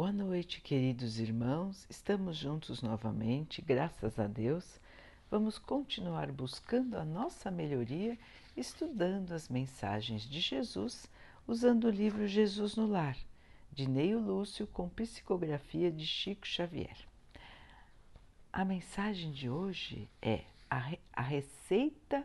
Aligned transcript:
Boa 0.00 0.12
noite, 0.12 0.62
queridos 0.62 1.20
irmãos. 1.20 1.86
Estamos 1.90 2.34
juntos 2.34 2.80
novamente, 2.80 3.60
graças 3.60 4.18
a 4.18 4.26
Deus. 4.26 4.80
Vamos 5.30 5.58
continuar 5.58 6.32
buscando 6.32 6.96
a 6.96 7.04
nossa 7.04 7.50
melhoria, 7.50 8.18
estudando 8.56 9.32
as 9.32 9.50
mensagens 9.50 10.22
de 10.22 10.40
Jesus, 10.40 11.06
usando 11.46 11.84
o 11.84 11.90
livro 11.90 12.26
Jesus 12.26 12.76
no 12.76 12.86
Lar, 12.86 13.14
de 13.70 13.86
Neio 13.86 14.18
Lúcio, 14.18 14.66
com 14.66 14.88
psicografia 14.88 15.92
de 15.92 16.06
Chico 16.06 16.46
Xavier. 16.46 16.96
A 18.50 18.64
mensagem 18.64 19.30
de 19.30 19.50
hoje 19.50 20.08
é 20.22 20.44
a, 20.70 20.96
a 21.12 21.20
receita 21.20 22.24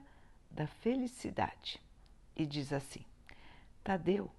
da 0.49 0.65
felicidade 0.65 1.77
e 2.37 2.45
diz 2.45 2.71
assim: 2.71 3.03
Tadeu 3.83 4.31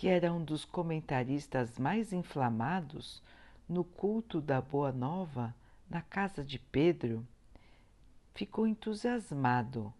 que 0.00 0.08
era 0.08 0.32
um 0.32 0.42
dos 0.42 0.64
comentaristas 0.64 1.78
mais 1.78 2.10
inflamados 2.10 3.22
no 3.68 3.84
culto 3.84 4.40
da 4.40 4.58
Boa 4.58 4.90
Nova 4.90 5.54
na 5.90 6.00
casa 6.00 6.42
de 6.42 6.58
Pedro, 6.58 7.22
ficou 8.34 8.66
entusiasmado, 8.66 9.92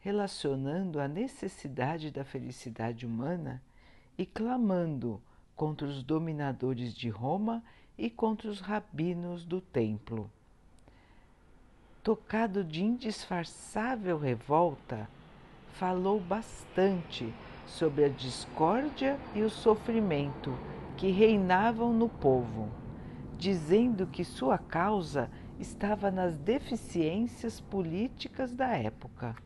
relacionando 0.00 0.98
a 0.98 1.06
necessidade 1.06 2.10
da 2.10 2.24
felicidade 2.24 3.06
humana 3.06 3.62
e 4.18 4.26
clamando 4.26 5.22
contra 5.54 5.86
os 5.86 6.02
dominadores 6.02 6.92
de 6.92 7.08
Roma 7.08 7.62
e 7.96 8.10
contra 8.10 8.50
os 8.50 8.58
rabinos 8.58 9.44
do 9.44 9.60
templo. 9.60 10.28
Tocado 12.02 12.64
de 12.64 12.82
indisfarçável 12.82 14.18
revolta, 14.18 15.08
falou 15.74 16.18
bastante 16.18 17.32
sobre 17.70 18.04
a 18.04 18.08
discórdia 18.08 19.18
e 19.34 19.42
o 19.42 19.50
sofrimento 19.50 20.52
que 20.96 21.10
reinavam 21.10 21.92
no 21.92 22.08
povo, 22.08 22.68
dizendo 23.38 24.06
que 24.06 24.24
sua 24.24 24.58
causa 24.58 25.30
estava 25.58 26.10
nas 26.10 26.36
deficiências 26.36 27.60
políticas 27.60 28.52
da 28.52 28.76
época. 28.76 29.36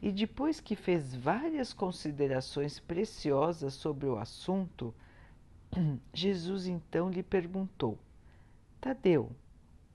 E 0.00 0.10
depois 0.10 0.60
que 0.60 0.74
fez 0.74 1.14
várias 1.14 1.72
considerações 1.72 2.78
preciosas 2.78 3.74
sobre 3.74 4.06
o 4.06 4.16
assunto, 4.16 4.94
Jesus 6.12 6.66
então 6.66 7.10
lhe 7.10 7.22
perguntou: 7.22 7.98
Tadeu, 8.80 9.30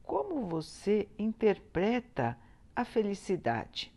como 0.03 0.45
você 0.45 1.08
interpreta 1.17 2.37
a 2.75 2.85
felicidade? 2.85 3.91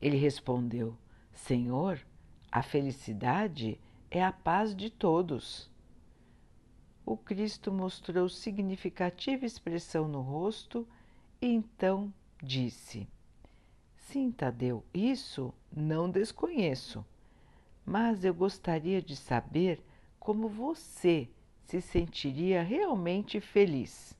Ele 0.00 0.16
respondeu: 0.16 0.96
Senhor, 1.32 2.00
a 2.50 2.62
felicidade 2.62 3.80
é 4.10 4.24
a 4.24 4.32
paz 4.32 4.74
de 4.74 4.90
todos. 4.90 5.70
O 7.06 7.16
Cristo 7.16 7.72
mostrou 7.72 8.28
significativa 8.28 9.44
expressão 9.44 10.06
no 10.06 10.20
rosto 10.20 10.86
e 11.40 11.46
então 11.46 12.12
disse: 12.42 13.08
Sim, 13.96 14.30
Tadeu, 14.30 14.84
isso 14.92 15.54
não 15.74 16.10
desconheço, 16.10 17.04
mas 17.84 18.24
eu 18.24 18.34
gostaria 18.34 19.00
de 19.00 19.16
saber 19.16 19.82
como 20.18 20.48
você 20.48 21.28
se 21.64 21.80
sentiria 21.80 22.62
realmente 22.62 23.40
feliz. 23.40 24.18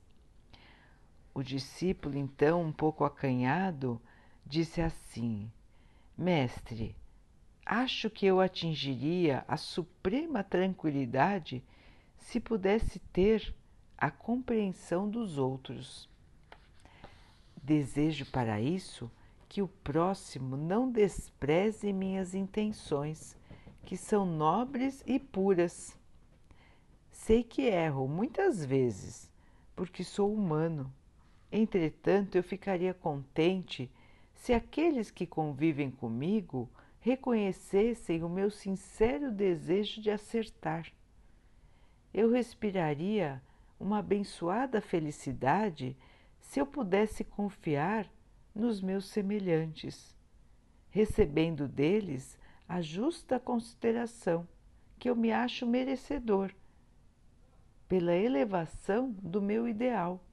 O 1.33 1.43
discípulo, 1.43 2.17
então, 2.17 2.61
um 2.61 2.71
pouco 2.71 3.03
acanhado, 3.03 4.01
disse 4.45 4.81
assim: 4.81 5.51
Mestre, 6.17 6.95
Acho 7.65 8.09
que 8.09 8.25
eu 8.25 8.39
atingiria 8.39 9.45
a 9.47 9.55
suprema 9.55 10.43
tranquilidade 10.43 11.63
se 12.17 12.39
pudesse 12.39 12.99
ter 13.13 13.53
a 13.97 14.09
compreensão 14.09 15.09
dos 15.09 15.37
outros. 15.37 16.09
Desejo 17.61 18.25
para 18.31 18.59
isso 18.59 19.11
que 19.47 19.61
o 19.61 19.67
próximo 19.67 20.57
não 20.57 20.89
despreze 20.89 21.93
minhas 21.93 22.33
intenções, 22.33 23.37
que 23.85 23.95
são 23.95 24.25
nobres 24.25 25.03
e 25.05 25.19
puras. 25.19 25.97
Sei 27.11 27.43
que 27.43 27.63
erro 27.63 28.07
muitas 28.07 28.65
vezes, 28.65 29.29
porque 29.75 30.03
sou 30.03 30.33
humano. 30.33 30.91
Entretanto, 31.51 32.35
eu 32.37 32.43
ficaria 32.43 32.93
contente 32.93 33.91
se 34.33 34.53
aqueles 34.53 35.11
que 35.11 35.27
convivem 35.27 35.91
comigo 35.91 36.67
reconhecessem 37.01 38.23
o 38.23 38.29
meu 38.29 38.51
sincero 38.51 39.31
desejo 39.31 39.99
de 39.99 40.11
acertar. 40.11 40.87
Eu 42.13 42.31
respiraria 42.31 43.41
uma 43.79 43.97
abençoada 43.97 44.79
felicidade 44.79 45.97
se 46.39 46.59
eu 46.59 46.65
pudesse 46.65 47.23
confiar 47.23 48.07
nos 48.53 48.81
meus 48.81 49.05
semelhantes, 49.05 50.15
recebendo 50.91 51.67
deles 51.67 52.37
a 52.67 52.81
justa 52.81 53.39
consideração 53.39 54.47
que 54.99 55.09
eu 55.09 55.15
me 55.15 55.31
acho 55.31 55.65
merecedor 55.65 56.53
pela 57.87 58.15
elevação 58.15 59.11
do 59.11 59.41
meu 59.41 59.67
ideal. 59.67 60.23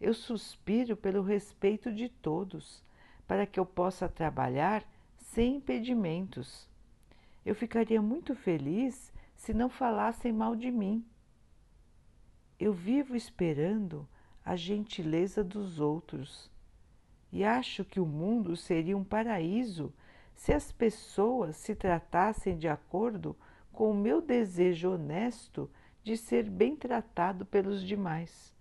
Eu 0.00 0.12
suspiro 0.12 0.96
pelo 0.96 1.22
respeito 1.22 1.92
de 1.92 2.08
todos, 2.08 2.84
para 3.26 3.46
que 3.46 3.60
eu 3.60 3.64
possa 3.64 4.08
trabalhar 4.08 4.84
sem 5.26 5.56
impedimentos. 5.56 6.68
Eu 7.44 7.54
ficaria 7.54 8.00
muito 8.00 8.34
feliz 8.34 9.12
se 9.34 9.52
não 9.52 9.68
falassem 9.68 10.32
mal 10.32 10.56
de 10.56 10.70
mim. 10.70 11.04
Eu 12.58 12.72
vivo 12.72 13.14
esperando 13.14 14.08
a 14.44 14.56
gentileza 14.56 15.44
dos 15.44 15.78
outros 15.78 16.50
e 17.30 17.44
acho 17.44 17.84
que 17.84 18.00
o 18.00 18.06
mundo 18.06 18.56
seria 18.56 18.96
um 18.96 19.04
paraíso 19.04 19.92
se 20.34 20.52
as 20.52 20.72
pessoas 20.72 21.56
se 21.56 21.74
tratassem 21.74 22.56
de 22.56 22.68
acordo 22.68 23.36
com 23.72 23.90
o 23.90 23.94
meu 23.94 24.22
desejo 24.22 24.92
honesto 24.92 25.70
de 26.02 26.16
ser 26.16 26.48
bem 26.48 26.76
tratado 26.76 27.44
pelos 27.44 27.82
demais. 27.82 28.54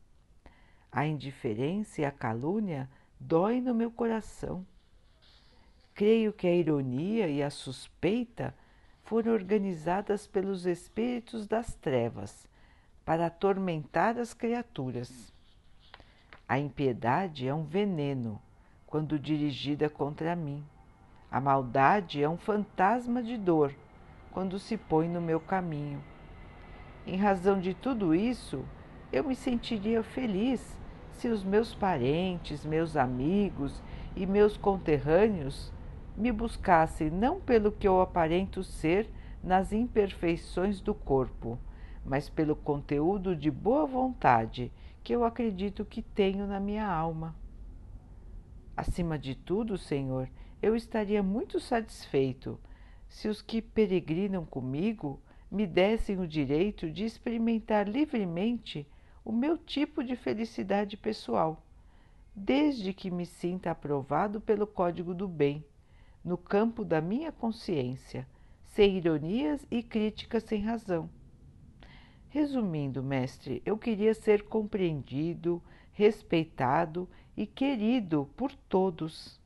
A 0.92 1.06
indiferença 1.06 2.02
e 2.02 2.06
a 2.06 2.12
calúnia 2.12 2.90
doem 3.20 3.62
no 3.62 3.74
meu 3.74 3.92
coração 3.92 4.66
Creio 5.96 6.34
que 6.34 6.46
a 6.46 6.54
ironia 6.54 7.30
e 7.30 7.42
a 7.42 7.50
suspeita 7.50 8.54
foram 9.06 9.32
organizadas 9.32 10.28
pelos 10.28 10.66
espíritos 10.66 11.48
das 11.48 11.74
trevas 11.76 12.50
para 13.06 13.28
atormentar 13.28 14.18
as 14.18 14.34
criaturas. 14.34 15.32
A 16.50 16.60
impiedade 16.60 17.48
é 17.48 17.54
um 17.54 17.64
veneno 17.64 18.42
quando 18.86 19.18
dirigida 19.18 19.90
contra 19.90 20.36
mim. 20.36 20.62
A 21.32 21.40
maldade 21.40 22.22
é 22.22 22.28
um 22.28 22.38
fantasma 22.38 23.24
de 23.24 23.38
dor 23.38 23.74
quando 24.34 24.60
se 24.60 24.76
põe 24.76 25.08
no 25.08 25.22
meu 25.22 25.40
caminho. 25.40 26.04
Em 27.08 27.16
razão 27.16 27.58
de 27.58 27.74
tudo 27.74 28.14
isso, 28.14 28.66
eu 29.14 29.24
me 29.24 29.34
sentiria 29.34 30.04
feliz 30.04 30.78
se 31.14 31.30
os 31.30 31.42
meus 31.42 31.74
parentes, 31.74 32.66
meus 32.66 32.98
amigos 32.98 33.82
e 34.14 34.26
meus 34.26 34.58
conterrâneos 34.58 35.74
me 36.16 36.32
buscasse 36.32 37.10
não 37.10 37.42
pelo 37.42 37.72
que 37.72 37.88
eu 37.88 38.00
aparento 38.00 38.64
ser 38.64 39.10
nas 39.44 39.74
imperfeições 39.74 40.80
do 40.80 40.94
corpo, 40.94 41.60
mas 42.06 42.30
pelo 42.30 42.56
conteúdo 42.56 43.36
de 43.36 43.52
boa 43.52 43.86
vontade 43.86 44.72
que 45.04 45.14
eu 45.14 45.24
acredito 45.24 45.84
que 45.84 46.02
tenho 46.02 46.48
na 46.48 46.60
minha 46.60 46.88
alma. 46.88 47.36
Acima 48.76 49.20
de 49.20 49.36
tudo, 49.36 49.78
Senhor, 49.78 50.30
eu 50.62 50.76
estaria 50.76 51.22
muito 51.22 51.60
satisfeito 51.60 52.60
se 53.08 53.28
os 53.28 53.42
que 53.42 53.62
peregrinam 53.62 54.46
comigo 54.46 55.22
me 55.52 55.68
dessem 55.68 56.20
o 56.20 56.28
direito 56.28 56.90
de 56.90 57.06
experimentar 57.06 57.88
livremente 57.88 58.88
o 59.24 59.32
meu 59.32 59.58
tipo 59.58 60.04
de 60.04 60.16
felicidade 60.16 60.98
pessoal, 60.98 61.64
desde 62.36 62.94
que 62.94 63.12
me 63.12 63.26
sinta 63.26 63.72
aprovado 63.72 64.42
pelo 64.42 64.66
Código 64.66 65.14
do 65.14 65.28
Bem 65.28 65.64
no 66.26 66.38
campo 66.40 66.84
da 66.84 67.00
minha 67.00 67.32
consciência, 67.32 68.28
sem 68.64 68.98
ironias 68.98 69.64
e 69.70 69.84
críticas 69.84 70.44
sem 70.44 70.60
razão. 70.60 71.08
Resumindo, 72.30 73.04
mestre, 73.04 73.62
eu 73.64 73.78
queria 73.78 74.14
ser 74.16 74.44
compreendido, 74.44 75.62
respeitado 75.94 77.08
e 77.38 77.46
querido 77.46 78.28
por 78.36 78.52
todos. 78.52 79.40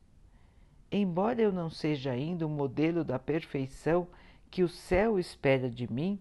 Embora 0.90 1.40
eu 1.40 1.52
não 1.52 1.68
seja 1.68 2.12
ainda 2.12 2.46
o 2.46 2.50
modelo 2.50 3.04
da 3.04 3.18
perfeição 3.18 4.08
que 4.50 4.64
o 4.64 4.68
céu 4.68 5.18
espera 5.18 5.70
de 5.70 5.92
mim, 5.92 6.18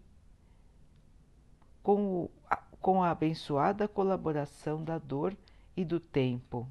com, 1.81 2.23
o, 2.23 2.31
com 2.79 3.01
a 3.01 3.09
abençoada 3.09 3.87
colaboração 3.87 4.83
da 4.83 4.99
dor 4.99 5.35
e 5.75 5.83
do 5.83 5.99
tempo, 5.99 6.67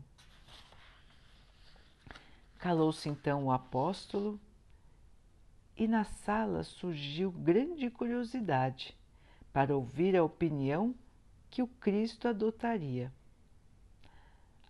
Calou-se 2.58 3.08
então 3.08 3.44
o 3.44 3.52
apóstolo 3.52 4.38
e 5.76 5.87
na 5.87 6.02
sala 6.02 6.64
surgiu 6.64 7.31
grande 7.31 7.88
curiosidade 7.88 8.99
para 9.52 9.76
ouvir 9.76 10.16
a 10.16 10.25
opinião 10.25 10.93
que 11.49 11.62
o 11.62 11.69
Cristo 11.69 12.26
adotaria. 12.26 13.12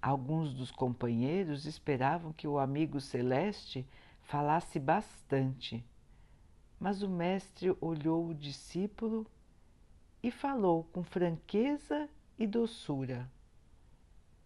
Alguns 0.02 0.52
dos 0.52 0.70
companheiros 0.70 1.64
esperavam 1.64 2.31
que 2.31 2.46
o 2.46 2.58
amigo 2.58 3.00
celeste 3.00 3.87
falasse 4.20 4.79
bastante, 4.79 5.82
mas 6.79 7.02
o 7.02 7.08
Mestre 7.08 7.75
olhou 7.81 8.29
o 8.29 8.34
discípulo 8.34 9.26
e 10.23 10.31
falou 10.31 10.84
com 10.93 11.02
franqueza 11.02 12.06
e 12.38 12.46
doçura: 12.46 13.29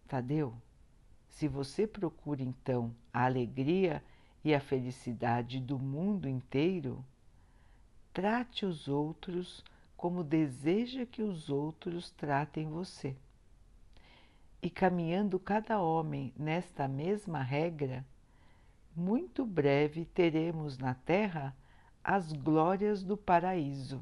Tadeu, 0.07 0.55
se 1.33 1.47
você 1.47 1.87
procura 1.87 2.43
então 2.43 2.95
a 3.11 3.25
alegria 3.25 4.03
e 4.43 4.53
a 4.53 4.59
felicidade 4.59 5.59
do 5.59 5.79
mundo 5.79 6.29
inteiro, 6.29 7.03
trate 8.13 8.67
os 8.67 8.87
outros 8.87 9.63
como 9.97 10.23
deseja 10.23 11.07
que 11.07 11.23
os 11.23 11.49
outros 11.49 12.11
tratem 12.11 12.69
você. 12.69 13.15
E 14.61 14.69
caminhando 14.69 15.39
cada 15.39 15.81
homem 15.81 16.31
nesta 16.37 16.87
mesma 16.87 17.41
regra, 17.41 18.05
muito 18.95 19.43
breve 19.43 20.05
teremos 20.05 20.77
na 20.77 20.93
terra 20.93 21.55
as 22.03 22.31
glórias 22.31 23.03
do 23.03 23.17
paraíso. 23.17 23.99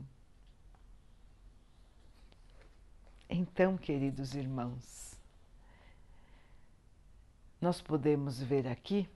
Então, 3.30 3.77
queridos 3.77 4.36
irmãos, 4.36 5.11
nós 7.62 7.80
podemos 7.80 8.42
ver 8.42 8.68
aqui 8.68 9.08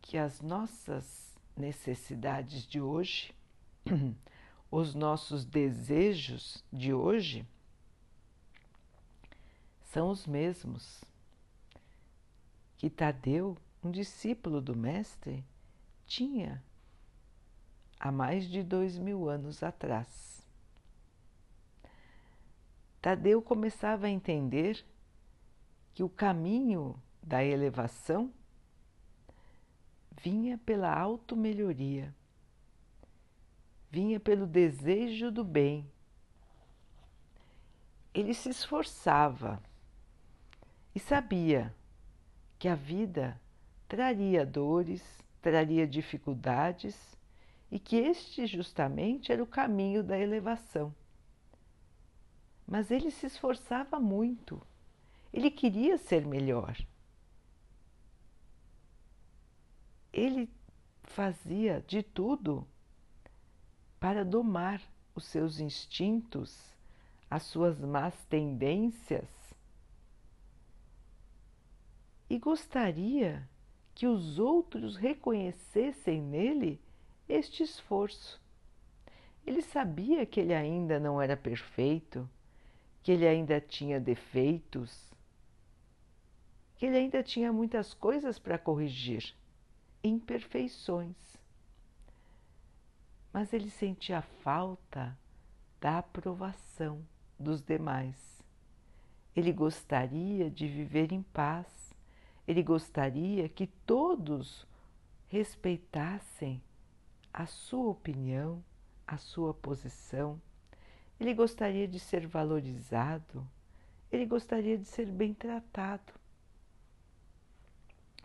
que 0.00 0.16
as 0.16 0.40
nossas 0.40 1.36
necessidades 1.54 2.66
de 2.66 2.80
hoje, 2.80 3.34
os 4.70 4.94
nossos 4.94 5.44
desejos 5.44 6.64
de 6.72 6.94
hoje, 6.94 7.46
são 9.82 10.08
os 10.08 10.26
mesmos 10.26 11.04
que 12.78 12.88
Tadeu, 12.88 13.56
um 13.84 13.90
discípulo 13.90 14.60
do 14.60 14.74
Mestre, 14.74 15.44
tinha 16.06 16.64
há 18.00 18.10
mais 18.10 18.48
de 18.48 18.62
dois 18.62 18.96
mil 18.96 19.28
anos 19.28 19.62
atrás. 19.62 20.42
Tadeu 23.02 23.42
começava 23.42 24.06
a 24.06 24.10
entender 24.10 24.82
que 25.92 26.02
o 26.02 26.08
caminho 26.08 27.00
da 27.26 27.44
elevação 27.44 28.32
vinha 30.22 30.56
pela 30.58 30.96
auto-melhoria, 30.96 32.14
vinha 33.90 34.20
pelo 34.20 34.46
desejo 34.46 35.32
do 35.32 35.42
bem. 35.42 35.90
Ele 38.14 38.32
se 38.32 38.48
esforçava 38.48 39.60
e 40.94 41.00
sabia 41.00 41.74
que 42.60 42.68
a 42.68 42.76
vida 42.76 43.40
traria 43.88 44.46
dores, 44.46 45.02
traria 45.42 45.86
dificuldades 45.86 47.18
e 47.72 47.80
que 47.80 47.96
este 47.96 48.46
justamente 48.46 49.32
era 49.32 49.42
o 49.42 49.46
caminho 49.46 50.02
da 50.02 50.16
elevação. 50.16 50.94
Mas 52.64 52.92
ele 52.92 53.10
se 53.10 53.26
esforçava 53.26 53.98
muito, 53.98 54.64
ele 55.32 55.50
queria 55.50 55.98
ser 55.98 56.24
melhor. 56.24 56.76
Ele 60.16 60.48
fazia 61.02 61.84
de 61.86 62.02
tudo 62.02 62.66
para 64.00 64.24
domar 64.24 64.80
os 65.14 65.24
seus 65.24 65.60
instintos, 65.60 66.74
as 67.30 67.42
suas 67.42 67.78
más 67.78 68.24
tendências 68.24 69.28
e 72.30 72.38
gostaria 72.38 73.46
que 73.94 74.06
os 74.06 74.38
outros 74.38 74.96
reconhecessem 74.96 76.20
nele 76.20 76.80
este 77.28 77.62
esforço. 77.62 78.40
Ele 79.46 79.62
sabia 79.62 80.24
que 80.24 80.40
ele 80.40 80.54
ainda 80.54 80.98
não 80.98 81.20
era 81.20 81.36
perfeito, 81.36 82.28
que 83.02 83.12
ele 83.12 83.26
ainda 83.28 83.60
tinha 83.60 84.00
defeitos, 84.00 85.12
que 86.76 86.86
ele 86.86 86.96
ainda 86.96 87.22
tinha 87.22 87.52
muitas 87.52 87.94
coisas 87.94 88.38
para 88.38 88.58
corrigir 88.58 89.34
imperfeições. 90.06 91.16
Mas 93.32 93.52
ele 93.52 93.70
sentia 93.70 94.22
falta 94.22 95.16
da 95.80 95.98
aprovação 95.98 97.06
dos 97.38 97.60
demais. 97.60 98.42
Ele 99.34 99.52
gostaria 99.52 100.50
de 100.50 100.66
viver 100.66 101.12
em 101.12 101.22
paz, 101.22 101.94
ele 102.48 102.62
gostaria 102.62 103.48
que 103.48 103.66
todos 103.66 104.66
respeitassem 105.28 106.62
a 107.32 107.44
sua 107.44 107.90
opinião, 107.90 108.64
a 109.06 109.18
sua 109.18 109.52
posição. 109.52 110.40
Ele 111.20 111.34
gostaria 111.34 111.86
de 111.86 112.00
ser 112.00 112.26
valorizado, 112.26 113.46
ele 114.10 114.24
gostaria 114.24 114.78
de 114.78 114.86
ser 114.86 115.06
bem 115.06 115.34
tratado 115.34 116.14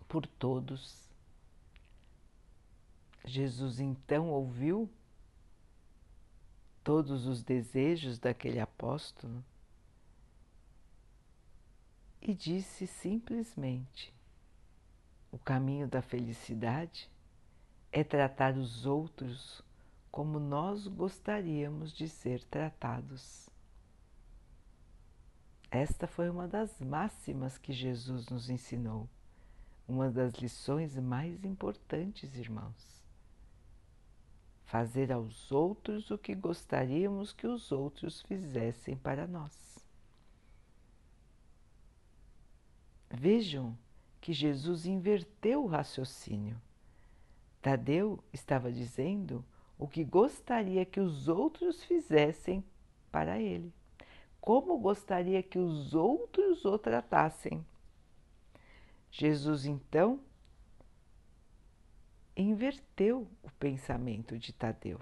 por 0.08 0.26
todos. 0.26 1.11
Jesus 3.26 3.80
então 3.80 4.30
ouviu 4.30 4.90
todos 6.84 7.28
os 7.28 7.44
desejos 7.44 8.18
daquele 8.18 8.60
apóstolo 8.60 9.44
e 12.22 12.34
disse 12.34 12.88
simplesmente: 12.88 14.14
o 15.32 15.38
caminho 15.38 15.88
da 15.88 16.02
felicidade 16.02 17.10
é 17.92 18.04
tratar 18.04 18.58
os 18.58 18.86
outros 18.86 19.62
como 20.12 20.40
nós 20.40 20.88
gostaríamos 20.88 21.94
de 21.94 22.10
ser 22.10 22.44
tratados. 22.46 23.50
Esta 25.70 26.06
foi 26.06 26.30
uma 26.30 26.48
das 26.48 26.82
máximas 26.82 27.58
que 27.58 27.72
Jesus 27.72 28.28
nos 28.28 28.50
ensinou, 28.50 29.08
uma 29.88 30.12
das 30.12 30.34
lições 30.34 30.98
mais 30.98 31.46
importantes, 31.46 32.36
irmãos 32.36 33.01
fazer 34.72 35.12
aos 35.12 35.52
outros 35.52 36.10
o 36.12 36.18
que 36.18 36.34
gostaríamos 36.34 37.34
que 37.34 37.46
os 37.46 37.74
outros 37.74 38.22
fizessem 38.22 38.96
para 38.96 39.28
nós. 39.28 39.86
Vejam 43.10 43.78
que 44.22 44.32
Jesus 44.32 44.86
inverteu 44.86 45.66
o 45.66 45.68
raciocínio. 45.68 46.56
Tadeu 47.62 48.24
estava 48.32 48.72
dizendo 48.72 49.44
o 49.78 49.90
que 49.90 50.06
gostaria 50.06 50.86
que 50.86 51.02
os 51.02 51.28
outros 51.28 51.84
fizessem 51.84 52.64
para 53.12 53.38
ele, 53.42 53.74
como 54.40 54.80
gostaria 54.80 55.44
que 55.44 55.60
os 55.60 55.94
outros 55.94 56.64
o 56.64 56.80
tratassem. 56.80 57.66
Jesus 59.12 59.66
então 59.66 60.22
inverteu 62.36 63.28
o 63.44 63.50
pensamento 63.52 64.38
de 64.38 64.54
Tadeu, 64.54 65.00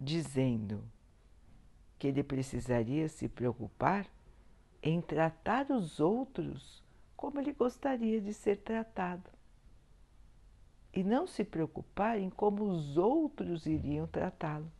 dizendo 0.00 0.84
que 1.98 2.06
ele 2.06 2.22
precisaria 2.22 3.08
se 3.08 3.28
preocupar 3.28 4.06
em 4.82 5.00
tratar 5.00 5.70
os 5.70 5.98
outros 5.98 6.84
como 7.16 7.40
ele 7.40 7.52
gostaria 7.52 8.20
de 8.20 8.32
ser 8.32 8.58
tratado 8.58 9.30
e 10.92 11.02
não 11.02 11.26
se 11.26 11.44
preocupar 11.44 12.18
em 12.18 12.30
como 12.30 12.64
os 12.64 12.96
outros 12.96 13.66
iriam 13.66 14.06
tratá-lo. 14.06 14.70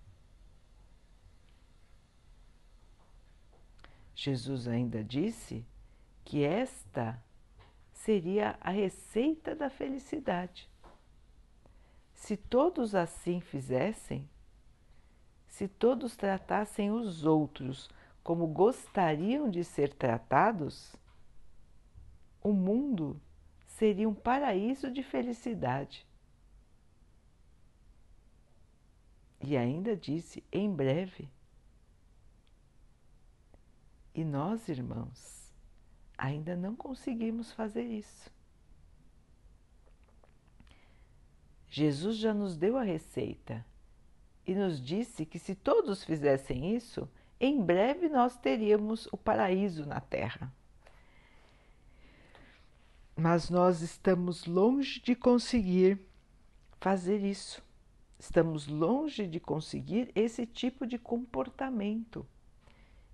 Jesus 4.15 4.67
ainda 4.67 5.05
disse 5.05 5.67
que 6.25 6.43
esta 6.43 7.23
seria 7.97 8.57
a 8.61 8.71
receita 8.71 9.55
da 9.55 9.71
felicidade. 9.71 10.71
Se 12.15 12.37
todos 12.37 12.95
assim 12.95 13.41
fizessem, 13.41 14.29
se 15.49 15.67
todos 15.67 16.15
tratassem 16.17 16.91
os 16.91 17.25
outros 17.25 17.88
como 18.23 18.47
gostariam 18.47 19.49
de 19.49 19.65
ser 19.65 19.93
tratados, 19.95 20.95
o 22.43 22.53
mundo 22.53 23.21
seria 23.67 24.09
um 24.09 24.15
paraíso 24.15 24.91
de 24.91 25.03
felicidade. 25.03 26.07
E 29.41 29.57
ainda 29.57 29.97
disse: 29.97 30.45
em 30.53 30.73
breve. 30.73 31.29
E 34.15 34.25
nós, 34.25 34.69
irmãos, 34.69 35.46
Ainda 36.19 36.57
não 36.57 36.75
conseguimos 36.75 37.53
fazer 37.53 37.85
isso. 37.85 38.31
Jesus 41.69 42.17
já 42.17 42.33
nos 42.33 42.57
deu 42.57 42.77
a 42.77 42.83
receita 42.83 43.65
e 44.47 44.55
nos 44.55 44.81
disse 44.81 45.27
que 45.27 45.39
se 45.39 45.55
todos 45.55 46.05
fizessem 46.05 46.75
isso, 46.75 47.09
em 47.39 47.63
breve 47.63 48.09
nós 48.09 48.37
teríamos 48.37 49.07
o 49.13 49.17
paraíso 49.17 49.85
na 49.85 50.01
Terra. 50.01 50.51
Mas 53.15 53.51
nós 53.51 53.83
estamos 53.83 54.47
longe 54.47 55.01
de 55.01 55.15
conseguir 55.15 56.01
fazer 56.81 57.23
isso. 57.23 57.63
Estamos 58.19 58.67
longe 58.67 59.27
de 59.27 59.41
conseguir 59.41 60.11
esse 60.15 60.47
tipo 60.47 60.87
de 60.87 60.99
comportamento. 60.99 62.27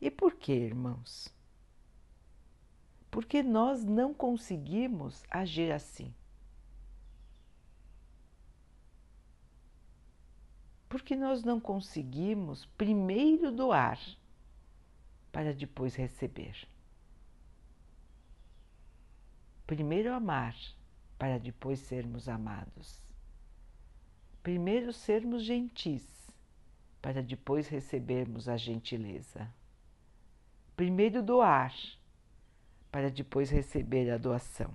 E 0.01 0.11
por 0.11 0.35
que, 0.35 0.53
irmãos? 0.53 1.33
Porque 3.13 3.43
nós 3.43 3.85
não 3.85 4.15
conseguimos 4.15 5.23
agir 5.31 5.71
assim. 5.71 6.15
Porque 10.89 11.15
nós 11.15 11.45
não 11.45 11.61
conseguimos 11.61 12.65
primeiro 12.65 13.53
doar 13.53 14.01
para 15.31 15.53
depois 15.53 15.95
receber. 15.95 16.67
Primeiro 19.67 20.15
amar 20.15 20.57
para 21.19 21.39
depois 21.39 21.81
sermos 21.81 22.31
amados. 22.31 22.99
Primeiro 24.43 24.91
sermos 24.91 25.45
gentis 25.45 26.33
para 27.03 27.23
depois 27.23 27.69
recebermos 27.69 28.49
a 28.49 28.57
gentileza. 28.57 29.53
Primeiro 30.75 31.23
doar 31.23 31.75
para 32.93 33.11
depois 33.11 33.49
receber 33.49 34.11
a 34.11 34.19
doação. 34.19 34.73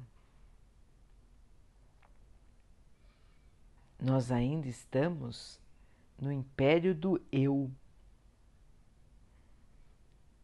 Nós 4.00 4.32
ainda 4.32 4.68
estamos 4.68 5.62
no 6.20 6.32
império 6.32 6.96
do 6.96 7.22
eu. 7.32 7.72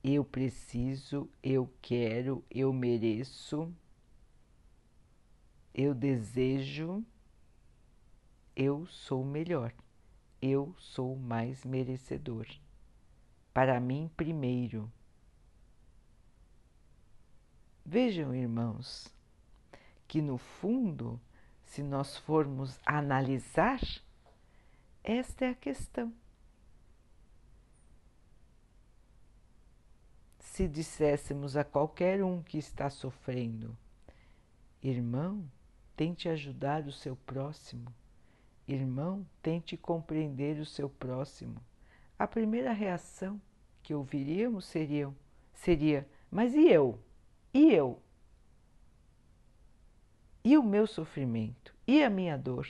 Eu 0.03 0.24
preciso, 0.24 1.27
eu 1.42 1.68
quero, 1.82 2.44
eu 2.51 2.72
mereço, 2.72 3.74
eu 5.74 5.96
desejo, 5.96 7.03
eu 8.56 8.86
sou 8.86 9.24
melhor, 9.25 9.74
eu 10.42 10.75
sou 10.77 11.15
mais 11.15 11.63
merecedor. 11.65 12.46
Para 13.51 13.80
mim, 13.80 14.12
primeiro. 14.15 14.92
Vejam, 17.86 18.34
irmãos, 18.34 19.13
que 20.08 20.22
no 20.22 20.38
fundo, 20.38 21.20
se 21.66 21.84
nós 21.84 22.16
formos 22.18 22.80
analisar, 22.86 23.82
esta 25.04 25.46
é 25.46 25.50
a 25.50 25.56
questão. 25.56 26.13
Se 30.40 30.68
disséssemos 30.68 31.58
a 31.58 31.63
qualquer 31.63 32.24
um 32.24 32.42
que 32.42 32.58
está 32.58 32.90
sofrendo, 32.90 33.78
irmão, 34.82 35.44
tente 35.96 36.30
ajudar 36.30 36.86
o 36.86 36.92
seu 36.92 37.16
próximo, 37.16 37.94
irmão, 38.66 39.28
tente 39.42 39.75
compreender 39.75 40.60
o 40.60 40.66
seu 40.66 40.90
próximo, 40.90 41.62
a 42.18 42.28
primeira 42.28 42.72
reação 42.72 43.42
que 43.82 43.94
ouviríamos 43.94 44.66
seria, 44.66 45.13
seria: 45.54 46.08
Mas 46.32 46.54
e 46.54 46.70
eu? 46.70 46.98
E 47.53 47.72
eu? 47.72 48.01
E 50.43 50.57
o 50.57 50.63
meu 50.63 50.88
sofrimento? 50.88 51.74
E 51.88 52.03
a 52.03 52.10
minha 52.10 52.38
dor? 52.38 52.67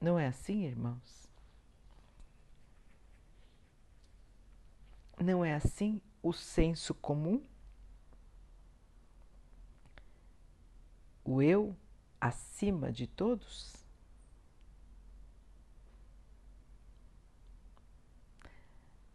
Não 0.00 0.18
é 0.18 0.26
assim, 0.26 0.64
irmãos? 0.64 1.28
Não 5.18 5.44
é 5.44 5.54
assim 5.54 6.00
o 6.22 6.32
senso 6.32 6.92
comum? 6.94 7.42
O 11.24 11.40
eu 11.40 11.74
acima 12.20 12.92
de 12.92 13.06
todos? 13.06 13.83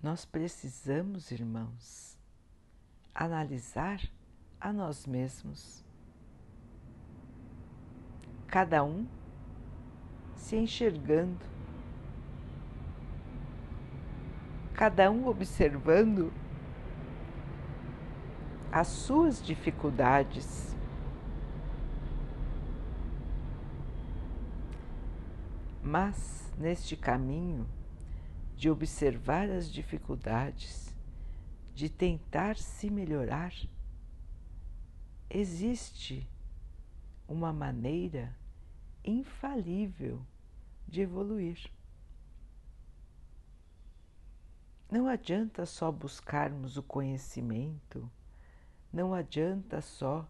Nós 0.02 0.24
precisamos, 0.24 1.30
irmãos, 1.30 2.18
analisar 3.14 4.00
a 4.58 4.72
nós 4.72 5.06
mesmos. 5.06 5.84
Cada 8.48 8.82
um 8.82 9.06
se 10.38 10.56
enxergando, 10.56 11.46
cada 14.74 15.12
um 15.12 15.28
observando 15.28 16.32
as 18.72 18.88
suas 18.88 19.44
dificuldades. 19.44 20.78
Mas 25.84 26.50
neste 26.58 26.96
caminho 26.96 27.68
de 28.60 28.70
observar 28.70 29.50
as 29.50 29.72
dificuldades, 29.72 30.94
de 31.74 31.88
tentar 31.88 32.58
se 32.58 32.90
melhorar, 32.90 33.54
existe 35.30 36.30
uma 37.26 37.54
maneira 37.54 38.36
infalível 39.02 40.22
de 40.86 41.00
evoluir. 41.00 41.72
Não 44.92 45.08
adianta 45.08 45.66
só 45.66 45.90
buscarmos 45.90 46.76
o 46.76 46.84
conhecimento, 46.84 48.12
não 48.92 49.14
adianta 49.14 49.80
só 49.80 50.30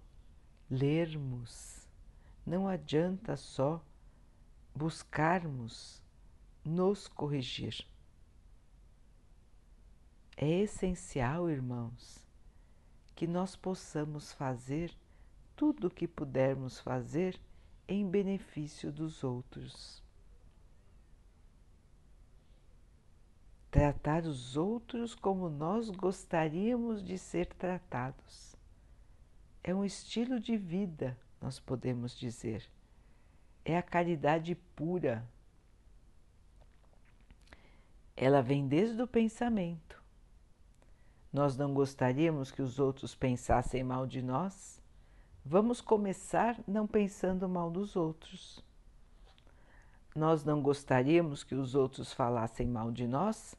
lermos, 0.69 1.89
não 2.45 2.67
adianta 2.67 3.35
só 3.35 3.83
buscarmos 4.75 5.99
nos 6.63 7.07
corrigir. 7.07 7.88
É 10.41 10.49
essencial, 10.61 11.49
irmãos, 11.49 12.25
que 13.13 13.27
nós 13.27 13.57
possamos 13.57 14.31
fazer 14.31 14.89
tudo 15.53 15.87
o 15.87 15.91
que 15.91 16.07
pudermos 16.07 16.79
fazer 16.79 17.37
em 17.85 18.09
benefício 18.09 18.89
dos 18.89 19.21
outros. 19.21 20.01
Tratar 23.69 24.23
os 24.23 24.55
outros 24.55 25.13
como 25.13 25.49
nós 25.49 25.89
gostaríamos 25.89 27.03
de 27.03 27.17
ser 27.17 27.47
tratados. 27.47 28.55
É 29.61 29.75
um 29.75 29.83
estilo 29.83 30.39
de 30.39 30.55
vida, 30.55 31.17
nós 31.41 31.59
podemos 31.59 32.17
dizer. 32.17 32.65
É 33.65 33.77
a 33.77 33.83
caridade 33.83 34.55
pura. 34.55 35.29
Ela 38.15 38.41
vem 38.41 38.69
desde 38.69 39.01
o 39.01 39.07
pensamento. 39.07 39.98
Nós 41.31 41.55
não 41.55 41.73
gostaríamos 41.73 42.51
que 42.51 42.61
os 42.61 42.79
outros 42.79 43.13
pensassem 43.13 43.83
mal 43.83 44.07
de 44.07 44.21
nós? 44.21 44.81
Vamos 45.45 45.79
começar 45.79 46.59
não 46.67 46.87
pensando 46.87 47.47
mal 47.47 47.69
dos 47.69 47.95
outros. 47.95 48.63
Nós 50.15 50.43
não 50.43 50.61
gostaríamos 50.61 51.43
que 51.43 51.53
os 51.53 51.75
outros 51.75 52.11
falassem 52.11 52.67
mal 52.67 52.91
de 52.91 53.07
nós? 53.07 53.55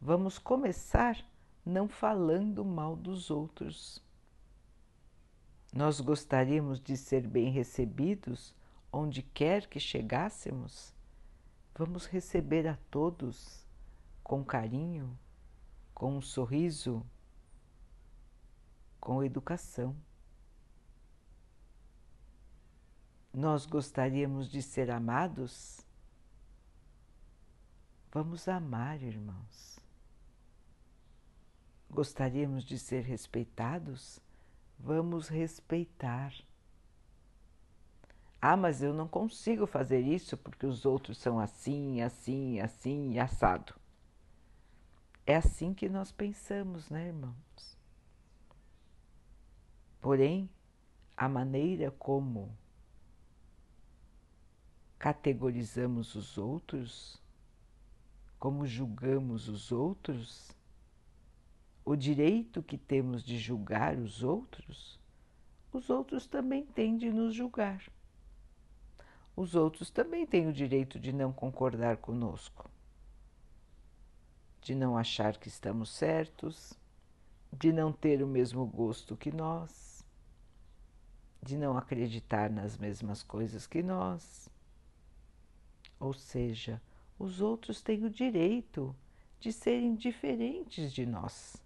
Vamos 0.00 0.38
começar 0.38 1.16
não 1.64 1.88
falando 1.88 2.64
mal 2.64 2.96
dos 2.96 3.30
outros. 3.30 4.02
Nós 5.72 6.00
gostaríamos 6.00 6.80
de 6.80 6.96
ser 6.96 7.26
bem 7.26 7.50
recebidos 7.50 8.54
onde 8.92 9.22
quer 9.22 9.66
que 9.66 9.80
chegássemos? 9.80 10.92
Vamos 11.74 12.06
receber 12.06 12.68
a 12.68 12.78
todos 12.90 13.66
com 14.22 14.44
carinho, 14.44 15.18
com 15.94 16.16
um 16.16 16.20
sorriso, 16.20 17.06
com 19.00 19.22
educação. 19.22 19.96
Nós 23.32 23.66
gostaríamos 23.66 24.50
de 24.50 24.60
ser 24.62 24.90
amados? 24.90 25.80
Vamos 28.10 28.48
amar, 28.48 29.02
irmãos. 29.02 29.78
Gostaríamos 31.90 32.64
de 32.64 32.78
ser 32.78 33.02
respeitados? 33.02 34.20
Vamos 34.78 35.28
respeitar. 35.28 36.32
Ah, 38.40 38.56
mas 38.56 38.82
eu 38.82 38.92
não 38.92 39.08
consigo 39.08 39.66
fazer 39.66 40.00
isso 40.00 40.36
porque 40.36 40.66
os 40.66 40.84
outros 40.84 41.18
são 41.18 41.40
assim, 41.40 42.02
assim, 42.02 42.60
assim 42.60 43.18
assado. 43.18 43.74
É 45.26 45.36
assim 45.36 45.72
que 45.72 45.88
nós 45.88 46.12
pensamos, 46.12 46.90
né, 46.90 47.06
irmãos? 47.06 47.78
Porém, 50.00 50.50
a 51.16 51.28
maneira 51.28 51.90
como 51.90 52.54
categorizamos 54.98 56.14
os 56.14 56.36
outros, 56.36 57.22
como 58.38 58.66
julgamos 58.66 59.48
os 59.48 59.72
outros, 59.72 60.50
o 61.84 61.96
direito 61.96 62.62
que 62.62 62.76
temos 62.76 63.22
de 63.22 63.38
julgar 63.38 63.96
os 63.96 64.22
outros, 64.22 65.00
os 65.72 65.88
outros 65.88 66.26
também 66.26 66.66
têm 66.66 66.96
de 66.96 67.10
nos 67.10 67.34
julgar. 67.34 67.82
Os 69.36 69.54
outros 69.54 69.90
também 69.90 70.26
têm 70.26 70.46
o 70.46 70.52
direito 70.52 70.98
de 70.98 71.12
não 71.12 71.32
concordar 71.32 71.96
conosco, 71.96 72.70
de 74.64 74.74
não 74.74 74.96
achar 74.96 75.36
que 75.36 75.46
estamos 75.46 75.90
certos, 75.90 76.72
de 77.52 77.70
não 77.70 77.92
ter 77.92 78.22
o 78.22 78.26
mesmo 78.26 78.64
gosto 78.64 79.14
que 79.14 79.30
nós, 79.30 80.02
de 81.42 81.58
não 81.58 81.76
acreditar 81.76 82.50
nas 82.50 82.78
mesmas 82.78 83.22
coisas 83.22 83.66
que 83.66 83.82
nós. 83.82 84.48
Ou 86.00 86.14
seja, 86.14 86.80
os 87.18 87.42
outros 87.42 87.82
têm 87.82 88.04
o 88.04 88.10
direito 88.10 88.96
de 89.38 89.52
serem 89.52 89.94
diferentes 89.94 90.94
de 90.94 91.04
nós, 91.04 91.62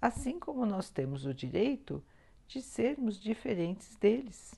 assim 0.00 0.38
como 0.38 0.64
nós 0.64 0.88
temos 0.90 1.26
o 1.26 1.34
direito 1.34 2.00
de 2.46 2.62
sermos 2.62 3.20
diferentes 3.20 3.96
deles. 3.96 4.54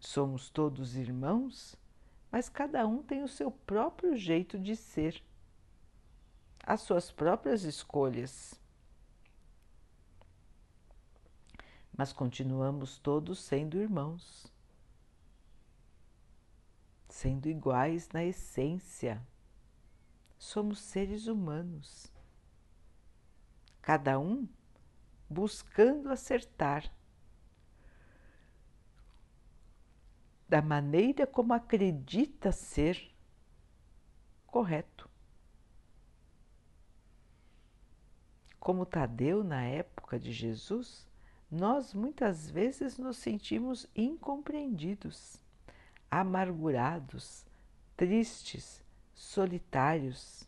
Somos 0.00 0.48
todos 0.48 0.96
irmãos, 0.96 1.76
mas 2.32 2.48
cada 2.48 2.84
um 2.86 3.02
tem 3.02 3.22
o 3.22 3.28
seu 3.28 3.50
próprio 3.50 4.16
jeito 4.16 4.58
de 4.58 4.74
ser, 4.74 5.22
as 6.64 6.80
suas 6.80 7.12
próprias 7.12 7.62
escolhas. 7.62 8.60
Mas 11.96 12.12
continuamos 12.12 12.98
todos 12.98 13.38
sendo 13.38 13.76
irmãos 13.78 14.50
sendo 17.12 17.46
iguais 17.46 18.08
na 18.08 18.24
essência. 18.24 19.22
Somos 20.38 20.80
seres 20.80 21.26
humanos, 21.26 22.10
cada 23.80 24.18
um 24.18 24.48
buscando 25.28 26.10
acertar 26.10 26.90
da 30.52 30.60
maneira 30.60 31.26
como 31.26 31.54
acredita 31.54 32.52
ser 32.52 33.10
correto. 34.46 35.08
Como 38.60 38.84
Tadeu 38.84 39.42
na 39.42 39.64
época 39.64 40.20
de 40.20 40.30
Jesus, 40.30 41.08
nós 41.50 41.94
muitas 41.94 42.50
vezes 42.50 42.98
nos 42.98 43.16
sentimos 43.16 43.88
incompreendidos 43.96 45.40
amargurados, 46.10 47.46
tristes, 47.96 48.84
solitários. 49.14 50.46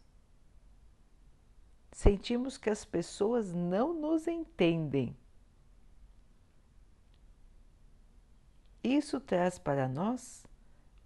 Sentimos 1.93 2.59
que 2.59 2.69
as 2.69 2.85
pessoas 2.85 3.55
não 3.55 3.95
nos 3.95 4.29
entendem. 4.29 5.17
Isso 8.85 9.19
traz 9.19 9.59
para 9.59 9.89
nós 9.89 10.45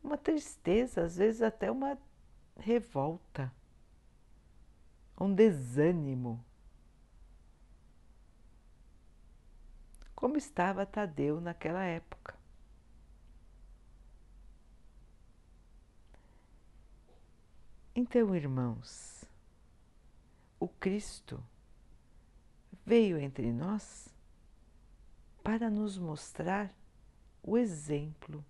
uma 0.02 0.18
tristeza, 0.18 1.04
às 1.04 1.16
vezes 1.16 1.40
até 1.40 1.70
uma 1.70 1.96
revolta, 2.56 3.54
um 5.20 5.32
desânimo. 5.32 6.44
Como 10.12 10.36
estava 10.36 10.84
Tadeu 10.84 11.40
naquela 11.40 11.84
época. 11.84 12.36
Então, 17.94 18.34
irmãos, 18.34 19.24
o 20.58 20.66
Cristo 20.66 21.40
veio 22.84 23.18
entre 23.18 23.52
nós 23.52 24.08
para 25.44 25.70
nos 25.70 25.96
mostrar 25.96 26.72
o 27.48 27.56
exemplo. 27.56 28.44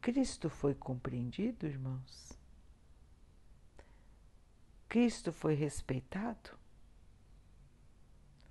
Cristo 0.00 0.48
foi 0.48 0.72
compreendido, 0.72 1.66
irmãos? 1.66 2.38
Cristo 4.88 5.32
foi 5.32 5.54
respeitado? 5.54 6.56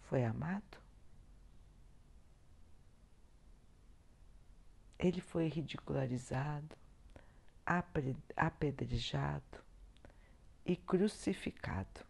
Foi 0.01 0.25
amado? 0.25 0.77
Ele 4.97 5.21
foi 5.21 5.47
ridicularizado? 5.47 6.77
apedrejado 8.35 9.63
e 10.65 10.75
crucificado. 10.75 12.03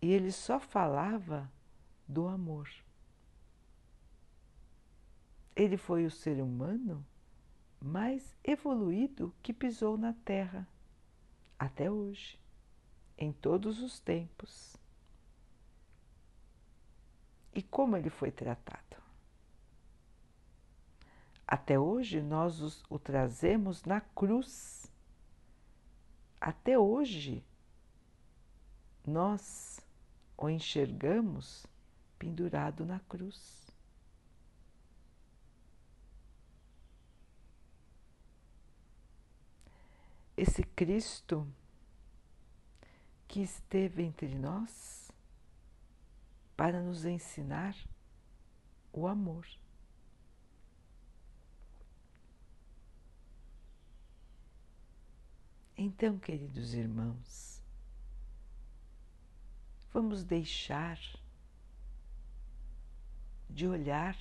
E 0.00 0.10
ele 0.10 0.32
só 0.32 0.58
falava 0.58 1.52
do 2.08 2.26
amor. 2.26 2.70
Ele 5.54 5.76
foi 5.76 6.06
o 6.06 6.10
ser 6.10 6.42
humano 6.42 7.04
mais 7.80 8.36
evoluído 8.42 9.34
que 9.42 9.52
pisou 9.52 9.96
na 9.96 10.12
Terra 10.12 10.66
até 11.58 11.90
hoje, 11.90 12.38
em 13.18 13.32
todos 13.32 13.80
os 13.80 14.00
tempos. 14.00 14.76
E 17.54 17.62
como 17.62 17.96
ele 17.96 18.10
foi 18.10 18.30
tratado? 18.30 18.96
Até 21.46 21.78
hoje 21.78 22.22
nós 22.22 22.82
o 22.88 22.98
trazemos 22.98 23.84
na 23.84 24.00
cruz. 24.00 24.90
Até 26.40 26.78
hoje 26.78 27.44
nós 29.06 29.80
o 30.36 30.48
enxergamos 30.48 31.66
pendurado 32.18 32.86
na 32.86 33.00
cruz. 33.00 33.61
Esse 40.42 40.64
Cristo 40.64 41.46
que 43.28 43.40
esteve 43.40 44.02
entre 44.02 44.34
nós 44.36 45.12
para 46.56 46.82
nos 46.82 47.04
ensinar 47.04 47.76
o 48.92 49.06
amor. 49.06 49.46
Então, 55.76 56.18
queridos 56.18 56.74
irmãos, 56.74 57.62
vamos 59.92 60.24
deixar 60.24 60.98
de 63.48 63.68
olhar 63.68 64.18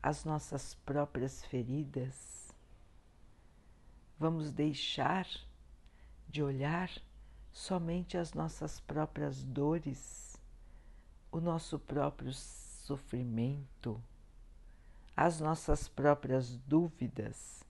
as 0.00 0.24
nossas 0.24 0.76
próprias 0.86 1.44
feridas, 1.46 2.43
vamos 4.18 4.52
deixar 4.52 5.26
de 6.28 6.42
olhar 6.42 6.90
somente 7.52 8.16
as 8.16 8.34
nossas 8.34 8.80
próprias 8.80 9.42
dores, 9.42 10.40
o 11.30 11.40
nosso 11.40 11.78
próprio 11.78 12.32
sofrimento, 12.32 14.02
as 15.16 15.40
nossas 15.40 15.88
próprias 15.88 16.56
dúvidas 16.56 17.64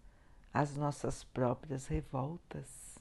as 0.54 0.76
nossas 0.76 1.24
próprias 1.24 1.88
revoltas. 1.88 2.96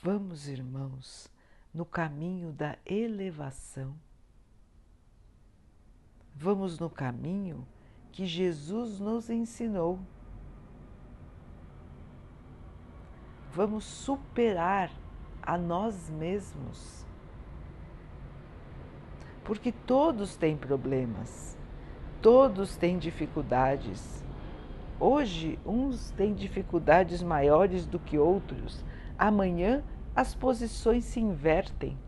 Vamos, 0.00 0.46
irmãos, 0.46 1.28
no 1.74 1.84
caminho 1.84 2.52
da 2.52 2.78
elevação. 2.86 3.98
Vamos 6.32 6.78
no 6.78 6.88
caminho 6.88 7.66
que 8.12 8.24
Jesus 8.24 9.00
nos 9.00 9.28
ensinou. 9.28 9.98
Vamos 13.56 13.84
superar 13.84 14.90
a 15.42 15.56
nós 15.56 16.10
mesmos. 16.10 17.06
Porque 19.44 19.72
todos 19.72 20.36
têm 20.36 20.56
problemas, 20.56 21.56
todos 22.20 22.76
têm 22.76 22.98
dificuldades 22.98 24.22
Hoje, 24.98 25.58
uns 25.66 26.10
têm 26.12 26.32
dificuldades 26.32 27.22
maiores 27.22 27.84
do 27.84 27.98
que 27.98 28.16
outros. 28.16 28.82
Amanhã, 29.18 29.84
as 30.14 30.34
posições 30.34 31.04
se 31.04 31.20
invertem. 31.20 31.98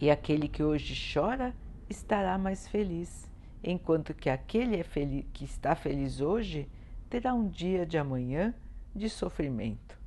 E 0.00 0.08
aquele 0.08 0.46
que 0.46 0.62
hoje 0.62 0.94
chora 1.12 1.52
estará 1.90 2.38
mais 2.38 2.68
feliz, 2.68 3.28
enquanto 3.62 4.14
que 4.14 4.30
aquele 4.30 4.76
é 4.76 4.84
que 5.32 5.44
está 5.44 5.74
feliz 5.74 6.20
hoje 6.20 6.68
terá 7.12 7.34
um 7.34 7.46
dia 7.46 7.84
de 7.84 7.98
amanhã 7.98 8.54
de 8.96 9.10
sofrimento. 9.10 10.00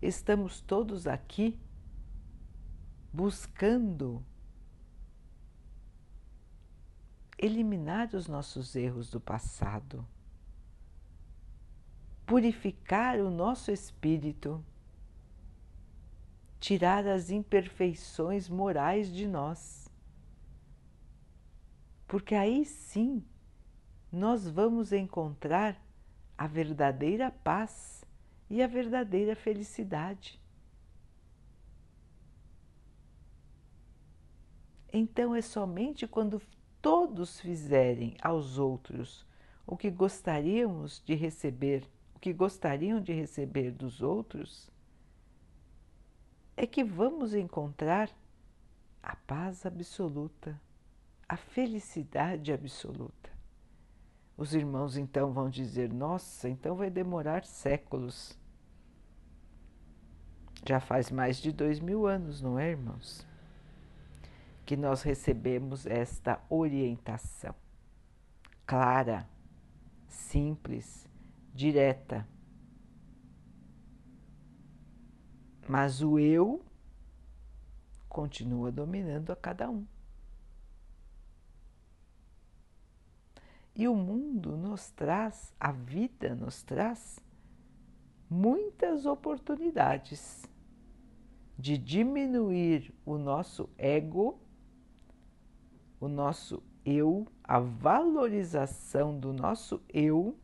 Estamos 0.00 0.62
todos 0.62 1.06
aqui 1.06 1.60
buscando 3.12 4.24
eliminar 7.36 8.08
os 8.14 8.26
nossos 8.26 8.74
erros 8.74 9.10
do 9.10 9.20
passado, 9.20 10.02
purificar 12.24 13.20
o 13.20 13.30
nosso 13.30 13.70
espírito, 13.70 14.64
tirar 16.58 17.06
as 17.06 17.28
imperfeições 17.28 18.48
morais 18.48 19.12
de 19.12 19.28
nós. 19.28 19.92
Porque 22.06 22.34
aí 22.34 22.64
sim 22.64 23.22
nós 24.10 24.48
vamos 24.48 24.92
encontrar 24.92 25.80
a 26.36 26.46
verdadeira 26.46 27.30
paz 27.30 28.04
e 28.48 28.62
a 28.62 28.66
verdadeira 28.66 29.36
felicidade. 29.36 30.40
Então 34.92 35.34
é 35.34 35.42
somente 35.42 36.06
quando 36.06 36.40
todos 36.80 37.40
fizerem 37.40 38.16
aos 38.22 38.58
outros 38.58 39.26
o 39.66 39.76
que 39.76 39.90
gostaríamos 39.90 41.02
de 41.04 41.14
receber, 41.14 41.86
o 42.14 42.18
que 42.18 42.32
gostariam 42.32 43.00
de 43.02 43.12
receber 43.12 43.70
dos 43.70 44.00
outros, 44.00 44.70
é 46.56 46.66
que 46.66 46.82
vamos 46.82 47.34
encontrar 47.34 48.10
a 49.02 49.14
paz 49.14 49.66
absoluta, 49.66 50.58
a 51.28 51.36
felicidade 51.36 52.50
absoluta. 52.50 53.37
Os 54.38 54.54
irmãos 54.54 54.96
então 54.96 55.32
vão 55.32 55.50
dizer: 55.50 55.92
Nossa, 55.92 56.48
então 56.48 56.74
vai 56.74 56.88
demorar 56.88 57.44
séculos. 57.44 58.38
Já 60.66 60.80
faz 60.80 61.10
mais 61.10 61.36
de 61.36 61.52
dois 61.52 61.78
mil 61.78 62.06
anos, 62.06 62.40
não 62.40 62.58
é, 62.58 62.70
irmãos? 62.70 63.28
que 64.68 64.76
nós 64.76 65.00
recebemos 65.00 65.86
esta 65.86 66.44
orientação 66.50 67.54
clara, 68.66 69.26
simples, 70.06 71.08
direta. 71.54 72.28
Mas 75.66 76.02
o 76.02 76.18
eu 76.18 76.62
continua 78.10 78.70
dominando 78.70 79.30
a 79.30 79.36
cada 79.36 79.70
um. 79.70 79.86
E 83.78 83.88
o 83.88 83.94
mundo 83.94 84.58
nos 84.58 84.90
traz, 84.90 85.54
a 85.58 85.72
vida 85.72 86.34
nos 86.34 86.62
traz 86.62 87.18
muitas 88.28 89.06
oportunidades 89.06 90.44
de 91.56 91.78
diminuir 91.78 92.92
o 93.06 93.16
nosso 93.16 93.70
ego 93.78 94.38
o 96.00 96.08
nosso 96.08 96.62
eu, 96.84 97.26
a 97.42 97.58
valorização 97.58 99.18
do 99.18 99.32
nosso 99.32 99.82
eu, 99.88 100.36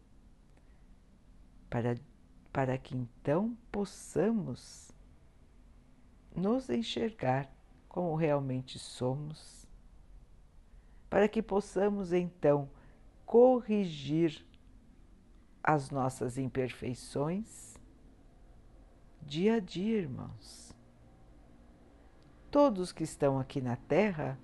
para, 1.71 1.97
para 2.53 2.77
que 2.77 2.97
então 2.97 3.57
possamos 3.71 4.91
nos 6.35 6.69
enxergar 6.69 7.51
como 7.89 8.17
realmente 8.17 8.79
somos, 8.79 9.67
para 11.09 11.29
que 11.29 11.41
possamos 11.41 12.13
então 12.13 12.69
corrigir 13.25 14.45
as 15.63 15.91
nossas 15.91 16.37
imperfeições 16.37 17.75
dia 19.25 19.55
a 19.55 19.61
dia, 19.61 19.99
irmãos. 19.99 20.75
Todos 22.51 22.93
que 22.93 23.03
estão 23.03 23.39
aqui 23.39 23.61
na 23.61 23.77
Terra 23.77 24.39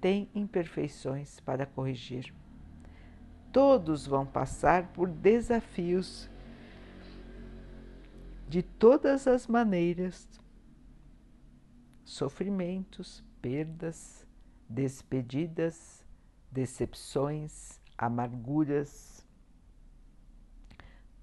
têm 0.00 0.30
imperfeições 0.34 1.40
para 1.40 1.66
corrigir. 1.66 2.32
Todos 3.52 4.06
vão 4.06 4.26
passar 4.26 4.92
por 4.92 5.08
desafios 5.08 6.28
de 8.48 8.62
todas 8.62 9.26
as 9.26 9.46
maneiras, 9.46 10.28
sofrimentos, 12.04 13.24
perdas, 13.42 14.24
despedidas, 14.68 16.04
decepções, 16.52 17.80
amarguras. 17.96 19.24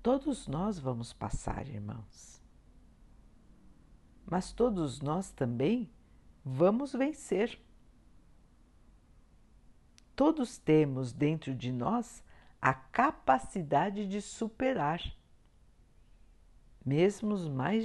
Todos 0.02 0.48
nós 0.48 0.80
vamos 0.80 1.14
passar, 1.14 1.68
irmãos. 1.68 2.42
Mas 4.26 4.52
todos 4.52 5.02
nós 5.02 5.32
também 5.32 5.90
vamos 6.44 6.94
vencer. 6.94 7.60
Todos 10.16 10.58
temos 10.58 11.14
dentro 11.14 11.56
de 11.56 11.72
nós 11.72 12.24
a 12.62 12.74
capacidade 12.74 14.08
de 14.08 14.22
superar, 14.22 15.02
mesmo 16.86 17.38
mais 17.50 17.84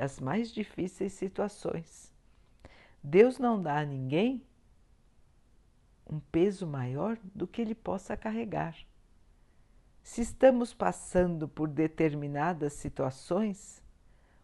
as 0.00 0.18
mais 0.18 0.52
difíceis 0.52 1.12
situações. 1.12 2.12
Deus 3.02 3.38
não 3.38 3.60
dá 3.60 3.78
a 3.80 3.84
ninguém 3.84 4.45
um 6.08 6.20
peso 6.20 6.66
maior 6.66 7.18
do 7.34 7.46
que 7.46 7.60
ele 7.60 7.74
possa 7.74 8.16
carregar. 8.16 8.76
Se 10.02 10.20
estamos 10.20 10.72
passando 10.72 11.48
por 11.48 11.68
determinadas 11.68 12.74
situações, 12.74 13.82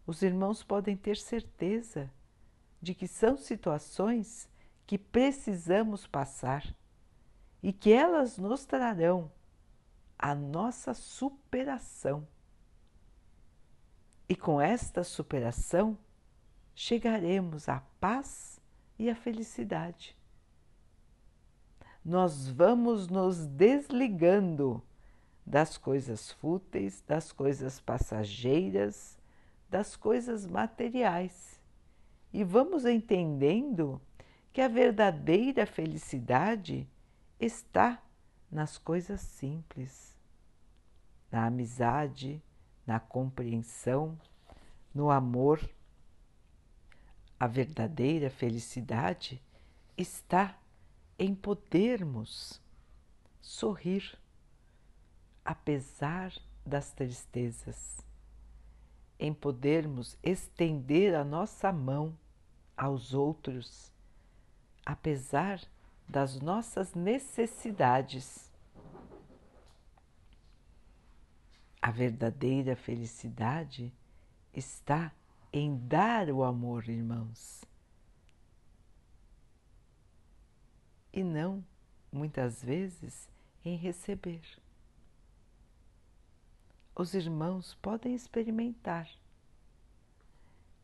os 0.07 0.23
irmãos 0.23 0.65
podem 0.65 0.97
ter 0.97 1.17
certeza 1.17 2.11
de 2.81 2.95
que 2.95 3.07
são 3.07 3.37
situações 3.37 4.49
que 4.87 4.99
precisamos 4.99 6.07
passar 6.07 6.75
e 7.63 7.73
que 7.73 7.93
elas 7.93 8.39
nos 8.39 8.65
trarão 8.65 9.31
a 10.19 10.35
nossa 10.35 10.93
superação. 10.95 12.27
E 14.29 14.35
com 14.35 14.61
esta 14.61 15.05
superação 15.05 15.97
chegaremos 16.75 17.69
à 17.69 17.81
paz 18.01 18.61
e 18.99 19.09
à 19.09 19.15
felicidade. 19.15 20.17
Nós 22.05 22.49
vamos 22.49 23.09
nos 23.09 23.47
desligando 23.47 24.83
das 25.45 25.77
coisas 25.77 26.33
fúteis, 26.33 27.03
das 27.07 27.33
coisas 27.33 27.81
passageiras, 27.81 29.19
das 29.69 29.97
coisas 29.97 30.47
materiais 30.47 31.53
e 32.33 32.43
vamos 32.43 32.87
entendendo 32.87 34.01
que 34.53 34.61
a 34.61 34.69
verdadeira 34.69 35.67
felicidade 35.67 36.89
está 37.39 38.03
nas 38.51 38.79
coisas 38.79 39.21
simples, 39.21 40.17
na 41.31 41.47
amizade, 41.47 42.43
na 42.87 42.99
compreensão, 42.99 44.19
no 44.95 45.11
amor. 45.11 45.61
A 47.39 47.47
verdadeira 47.47 48.31
felicidade 48.31 49.43
está 49.97 50.57
em 51.19 51.35
podermos 51.35 52.61
sorrir, 53.41 54.19
apesar 55.45 56.33
das 56.65 56.93
tristezas, 56.93 58.01
em 59.19 59.33
podermos 59.33 60.17
estender 60.23 61.15
a 61.15 61.25
nossa 61.25 61.73
mão 61.73 62.17
aos 62.77 63.15
outros, 63.15 63.93
apesar 64.85 65.61
das 66.09 66.41
nossas 66.41 66.95
necessidades. 66.95 68.51
A 71.81 71.91
verdadeira 71.91 72.77
felicidade 72.77 73.93
está 74.55 75.13
em 75.53 75.77
dar 75.77 76.31
o 76.31 76.45
amor, 76.45 76.89
irmãos, 76.89 77.65
e 81.13 81.23
não, 81.23 81.65
muitas 82.11 82.63
vezes, 82.63 83.29
em 83.65 83.77
receber. 83.77 84.43
Os 86.95 87.15
irmãos 87.15 87.75
podem 87.83 88.15
experimentar 88.15 89.09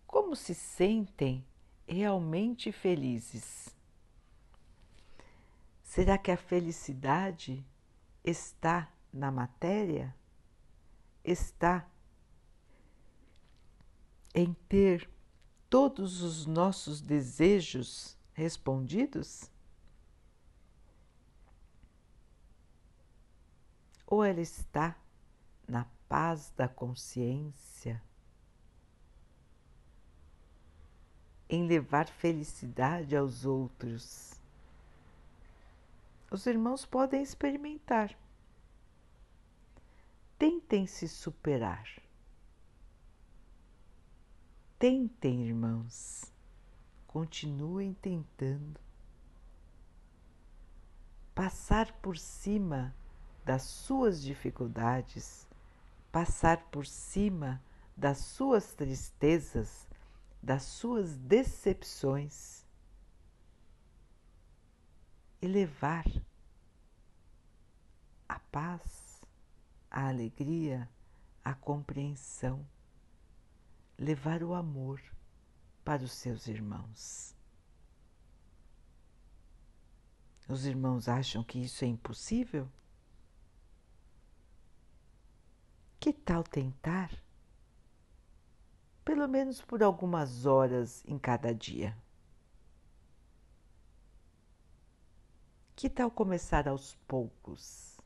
como 0.06 0.34
se 0.34 0.54
sentem 0.54 1.44
realmente 1.86 2.72
felizes 2.72 3.76
Será 5.88 6.18
que 6.18 6.30
a 6.30 6.36
felicidade 6.36 7.64
está 8.22 8.92
na 9.10 9.32
matéria? 9.32 10.14
Está 11.24 11.88
em 14.34 14.52
ter 14.68 15.10
todos 15.70 16.20
os 16.20 16.44
nossos 16.44 17.00
desejos 17.00 18.18
respondidos? 18.34 19.50
Ou 24.10 24.24
ela 24.24 24.40
está 24.40 24.96
na 25.68 25.84
paz 26.08 26.50
da 26.56 26.66
consciência, 26.66 28.02
em 31.46 31.66
levar 31.66 32.08
felicidade 32.08 33.14
aos 33.14 33.44
outros. 33.44 34.32
Os 36.30 36.46
irmãos 36.46 36.86
podem 36.86 37.22
experimentar. 37.22 38.16
Tentem 40.38 40.86
se 40.86 41.06
superar. 41.06 41.86
Tentem, 44.78 45.46
irmãos. 45.46 46.32
Continuem 47.06 47.92
tentando. 47.92 48.80
Passar 51.34 51.92
por 52.00 52.16
cima 52.16 52.94
das 53.48 53.62
suas 53.62 54.20
dificuldades, 54.20 55.48
passar 56.12 56.66
por 56.66 56.86
cima 56.86 57.62
das 57.96 58.18
suas 58.18 58.74
tristezas, 58.74 59.88
das 60.42 60.64
suas 60.64 61.16
decepções 61.16 62.62
e 65.40 65.46
levar 65.46 66.04
a 68.28 68.38
paz, 68.38 69.22
a 69.90 70.08
alegria, 70.08 70.86
a 71.42 71.54
compreensão, 71.54 72.68
levar 73.96 74.42
o 74.42 74.52
amor 74.52 75.00
para 75.82 76.02
os 76.02 76.12
seus 76.12 76.48
irmãos. 76.48 77.34
Os 80.46 80.66
irmãos 80.66 81.08
acham 81.08 81.42
que 81.42 81.58
isso 81.58 81.82
é 81.82 81.88
impossível? 81.88 82.70
Que 86.00 86.12
tal 86.12 86.44
tentar? 86.44 87.10
Pelo 89.04 89.26
menos 89.26 89.60
por 89.60 89.82
algumas 89.82 90.46
horas 90.46 91.04
em 91.06 91.18
cada 91.18 91.52
dia. 91.52 91.96
Que 95.74 95.88
tal 95.90 96.10
começar 96.10 96.68
aos 96.68 96.94
poucos? 97.06 97.98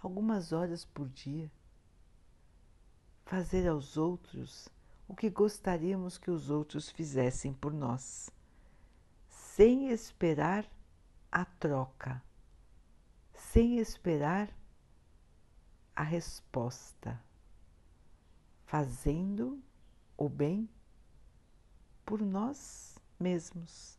Algumas 0.00 0.52
horas 0.52 0.84
por 0.84 1.08
dia. 1.08 1.50
Fazer 3.24 3.68
aos 3.68 3.96
outros 3.96 4.68
o 5.10 5.14
que 5.14 5.28
gostaríamos 5.28 6.16
que 6.16 6.30
os 6.30 6.50
outros 6.50 6.88
fizessem 6.88 7.52
por 7.52 7.72
nós, 7.72 8.30
sem 9.28 9.90
esperar 9.90 10.64
a 11.32 11.44
troca, 11.44 12.22
sem 13.34 13.78
esperar 13.78 14.48
a 16.00 16.02
resposta, 16.02 17.22
fazendo 18.64 19.62
o 20.16 20.30
bem 20.30 20.66
por 22.06 22.22
nós 22.22 22.98
mesmos 23.18 23.98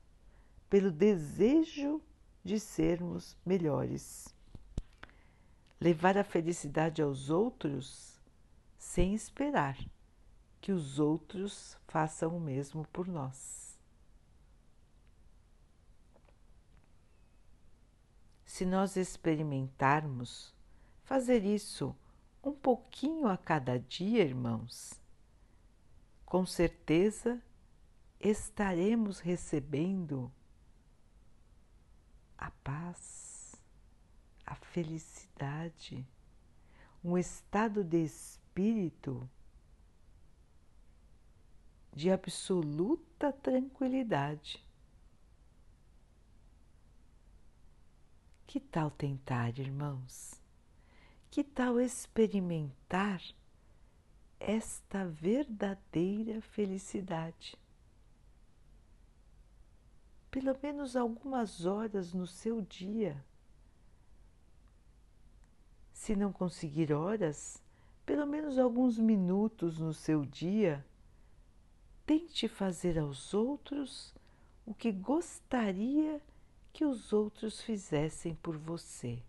pelo 0.68 0.90
desejo 0.92 2.02
de 2.44 2.60
sermos 2.60 3.38
melhores. 3.46 4.34
Levar 5.80 6.18
a 6.18 6.24
felicidade 6.24 7.04
aos 7.04 7.30
outros 7.30 8.20
sem 8.80 9.14
esperar 9.14 9.78
que 10.60 10.72
os 10.72 10.98
outros 10.98 11.78
façam 11.88 12.36
o 12.36 12.40
mesmo 12.40 12.84
por 12.88 13.08
nós. 13.08 13.78
Se 18.44 18.66
nós 18.66 18.96
experimentarmos 18.96 20.52
fazer 21.12 21.44
isso 21.44 21.94
um 22.42 22.54
pouquinho 22.54 23.28
a 23.28 23.36
cada 23.36 23.78
dia, 23.78 24.24
irmãos, 24.24 24.98
com 26.26 26.46
certeza 26.46 27.44
estaremos 28.18 29.20
recebendo 29.20 30.32
a 32.38 32.50
paz, 32.64 33.58
a 34.46 34.56
felicidade, 34.56 36.08
um 37.04 37.18
estado 37.18 37.84
de 37.84 38.06
espírito 38.06 39.30
de 41.94 42.10
absoluta 42.10 43.34
tranquilidade. 43.34 44.66
Que 48.48 48.62
tal 48.62 48.90
tentar, 48.90 49.60
irmãos? 49.60 50.41
Que 51.32 51.44
tal 51.44 51.80
experimentar 51.80 53.24
esta 54.40 55.06
verdadeira 55.08 56.42
felicidade? 56.42 57.58
pelo 60.32 60.58
menos 60.64 60.96
algumas 60.96 61.66
horas 61.66 62.14
no 62.14 62.26
seu 62.26 62.62
dia. 62.62 63.22
Se 65.92 66.16
não 66.16 66.32
conseguir 66.32 66.94
horas, 66.94 67.62
pelo 68.06 68.26
menos 68.26 68.58
alguns 68.58 68.98
minutos 68.98 69.78
no 69.78 69.94
seu 69.94 70.26
dia, 70.26 70.84
tente 72.06 72.48
fazer 72.48 72.98
aos 72.98 73.34
outros 73.34 74.16
o 74.66 74.74
que 74.74 74.92
gostaria 74.92 76.22
que 76.72 76.86
os 76.86 77.12
outros 77.12 77.62
fizessem 77.62 78.34
por 78.36 78.58
você. 78.58 79.22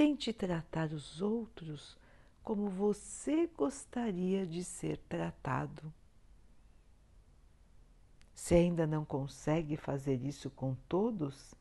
Tente 0.00 0.32
tratar 0.32 0.94
os 0.94 1.20
outros 1.20 1.94
como 2.42 2.70
você 2.70 3.46
gostaria 3.48 4.46
de 4.46 4.64
ser 4.64 4.96
tratado. 4.96 5.92
Se 8.34 8.54
ainda 8.54 8.86
não 8.86 9.04
consegue 9.04 9.76
fazer 9.76 10.24
isso 10.24 10.48
com 10.48 10.74
todos, 10.88 11.54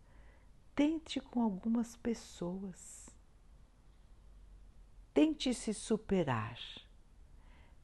tente 0.74 1.20
com 1.20 1.42
algumas 1.42 1.98
pessoas. 1.98 3.10
Tente 5.14 5.54
se 5.54 5.74
superar. 5.74 6.58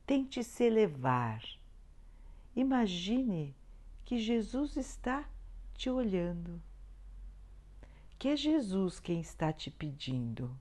Tente 0.05 0.41
se 0.41 0.63
elevar. 0.63 1.43
Imagine 2.55 3.53
que 4.05 4.17
Jesus 4.17 4.77
está 4.77 5.29
te 5.73 5.89
olhando, 5.89 6.63
que 8.17 8.29
é 8.29 8.35
Jesus 8.35 8.99
quem 8.99 9.19
está 9.19 9.51
te 9.53 9.69
pedindo, 9.69 10.57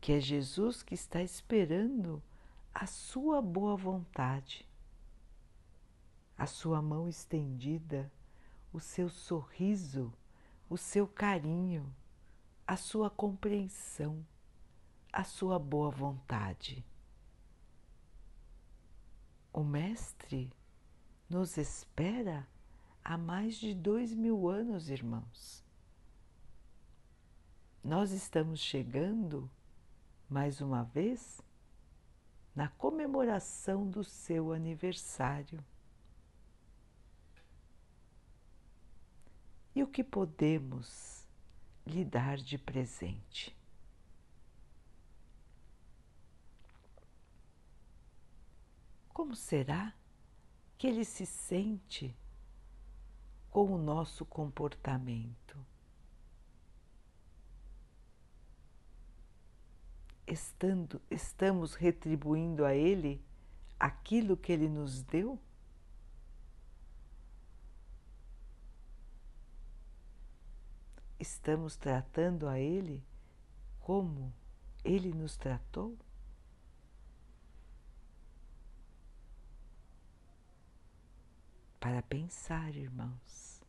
que 0.00 0.12
é 0.12 0.20
Jesus 0.20 0.82
que 0.82 0.94
está 0.94 1.22
esperando 1.22 2.22
a 2.72 2.86
sua 2.86 3.42
boa 3.42 3.76
vontade 3.76 4.68
a 6.38 6.46
sua 6.46 6.80
mão 6.80 7.08
estendida, 7.08 8.10
o 8.72 8.78
seu 8.78 9.08
sorriso, 9.08 10.14
o 10.70 10.78
seu 10.78 11.04
carinho, 11.04 11.92
a 12.64 12.76
sua 12.76 13.10
compreensão, 13.10 14.24
a 15.12 15.24
sua 15.24 15.58
boa 15.58 15.90
vontade. 15.90 16.86
O 19.52 19.64
Mestre 19.64 20.52
nos 21.28 21.56
espera 21.56 22.46
há 23.08 23.16
mais 23.16 23.56
de 23.56 23.74
dois 23.74 24.12
mil 24.12 24.50
anos, 24.50 24.90
irmãos. 24.90 25.64
Nós 27.82 28.10
estamos 28.10 28.60
chegando, 28.60 29.50
mais 30.28 30.60
uma 30.60 30.82
vez, 30.84 31.40
na 32.54 32.68
comemoração 32.68 33.88
do 33.88 34.04
seu 34.04 34.52
aniversário. 34.52 35.64
e 39.74 39.82
o 39.82 39.86
que 39.86 40.02
podemos 40.02 41.24
lhe 41.86 42.04
dar 42.04 42.36
de 42.36 42.58
presente. 42.58 43.56
Como 49.10 49.36
será 49.36 49.94
que 50.76 50.88
ele 50.88 51.04
se 51.04 51.24
sente 51.24 52.12
com 53.50 53.74
o 53.74 53.78
nosso 53.78 54.24
comportamento? 54.24 55.56
Estando, 60.26 61.00
estamos 61.10 61.74
retribuindo 61.74 62.64
a 62.64 62.74
ele 62.74 63.22
aquilo 63.78 64.36
que 64.36 64.52
ele 64.52 64.68
nos 64.68 65.02
deu? 65.02 65.38
estamos 71.18 71.76
tratando 71.76 72.46
a 72.46 72.58
Ele 72.58 73.02
como 73.80 74.32
Ele 74.84 75.12
nos 75.12 75.36
tratou? 75.36 75.96
Para 81.80 82.02
pensar, 82.02 82.74
irmãos, 82.74 83.62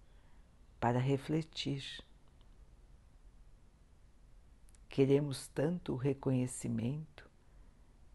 para 0.79 0.99
refletir. 0.99 1.83
Queremos 4.89 5.47
tanto 5.47 5.93
o 5.93 5.95
reconhecimento, 5.95 7.29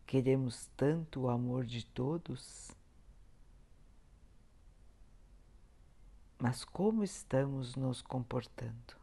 Queremos 0.07 0.67
tanto 0.77 1.23
o 1.23 1.29
amor 1.29 1.65
de 1.65 1.85
todos, 1.85 2.71
mas 6.39 6.65
como 6.65 7.03
estamos 7.03 7.75
nos 7.75 8.03
comportando? 8.03 8.95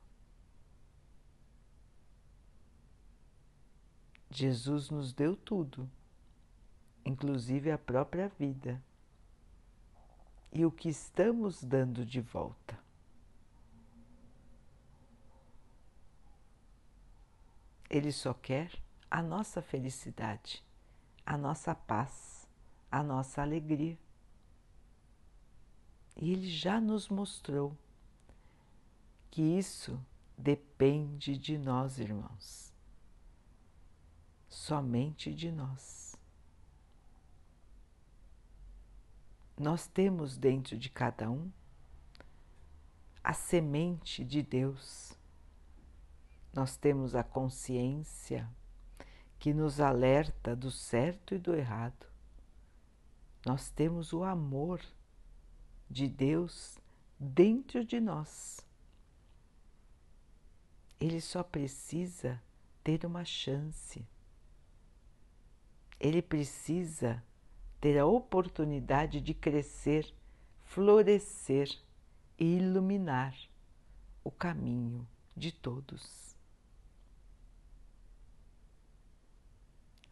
Jesus 4.30 4.90
nos 4.90 5.12
deu 5.12 5.36
tudo, 5.36 5.90
inclusive 7.04 7.72
a 7.72 7.78
própria 7.78 8.30
vida. 8.30 8.82
E 10.52 10.66
o 10.66 10.72
que 10.72 10.90
estamos 10.90 11.64
dando 11.64 12.06
de 12.06 12.20
volta? 12.20 12.78
Ele 17.90 18.12
só 18.12 18.34
quer 18.34 18.72
a 19.10 19.22
nossa 19.22 19.62
felicidade, 19.62 20.64
a 21.26 21.38
nossa 21.38 21.74
paz, 21.74 22.48
a 22.92 23.02
nossa 23.02 23.42
alegria. 23.42 23.98
E 26.16 26.32
ele 26.32 26.50
já 26.50 26.80
nos 26.80 27.10
mostrou 27.10 27.78
que 29.30 29.42
isso 29.42 30.00
depende 30.38 31.38
de 31.38 31.58
nós, 31.58 32.00
irmãos 32.00 32.72
somente 34.52 35.34
de 35.34 35.50
nós. 35.50 36.11
Nós 39.62 39.86
temos 39.86 40.36
dentro 40.38 40.76
de 40.76 40.90
cada 40.90 41.30
um 41.30 41.52
a 43.24 43.32
semente 43.32 44.26
de 44.26 44.42
Deus. 44.42 45.16
Nós 46.52 46.76
temos 46.76 47.14
a 47.14 47.24
consciência 47.24 48.50
que 49.38 49.54
nos 49.54 49.80
alerta 49.80 50.56
do 50.56 50.72
certo 50.72 51.36
e 51.36 51.38
do 51.38 51.54
errado. 51.54 52.08
Nós 53.46 53.70
temos 53.70 54.14
o 54.14 54.24
amor 54.24 54.82
de 55.88 56.08
Deus 56.08 56.80
dentro 57.20 57.86
de 57.86 58.00
nós. 58.00 58.66
Ele 61.00 61.22
só 61.22 61.44
precisa 61.44 62.42
ter 62.84 63.06
uma 63.06 63.24
chance 63.24 64.04
ele 66.02 66.20
precisa 66.20 67.24
ter 67.82 67.98
a 67.98 68.06
oportunidade 68.06 69.20
de 69.20 69.34
crescer, 69.34 70.14
florescer 70.64 71.68
e 72.38 72.58
iluminar 72.58 73.36
o 74.24 74.30
caminho 74.30 75.06
de 75.36 75.52
todos. 75.52 76.38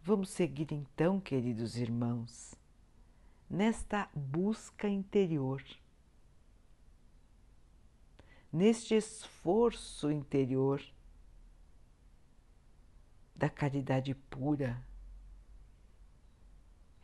Vamos 0.01 0.31
seguir 0.31 0.71
então, 0.71 1.19
queridos 1.19 1.77
irmãos, 1.77 2.55
nesta 3.47 4.09
busca 4.15 4.89
interior, 4.89 5.63
neste 8.51 8.95
esforço 8.95 10.11
interior 10.11 10.83
da 13.35 13.47
caridade 13.47 14.15
pura 14.15 14.88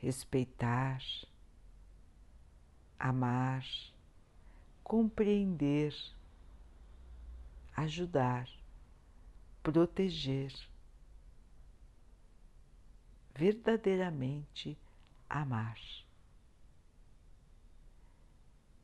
respeitar, 0.06 1.02
amar, 3.00 3.65
compreender, 4.84 5.96
ajudar, 7.76 8.48
proteger, 9.63 10.54
verdadeiramente 13.34 14.78
amar. 15.28 15.80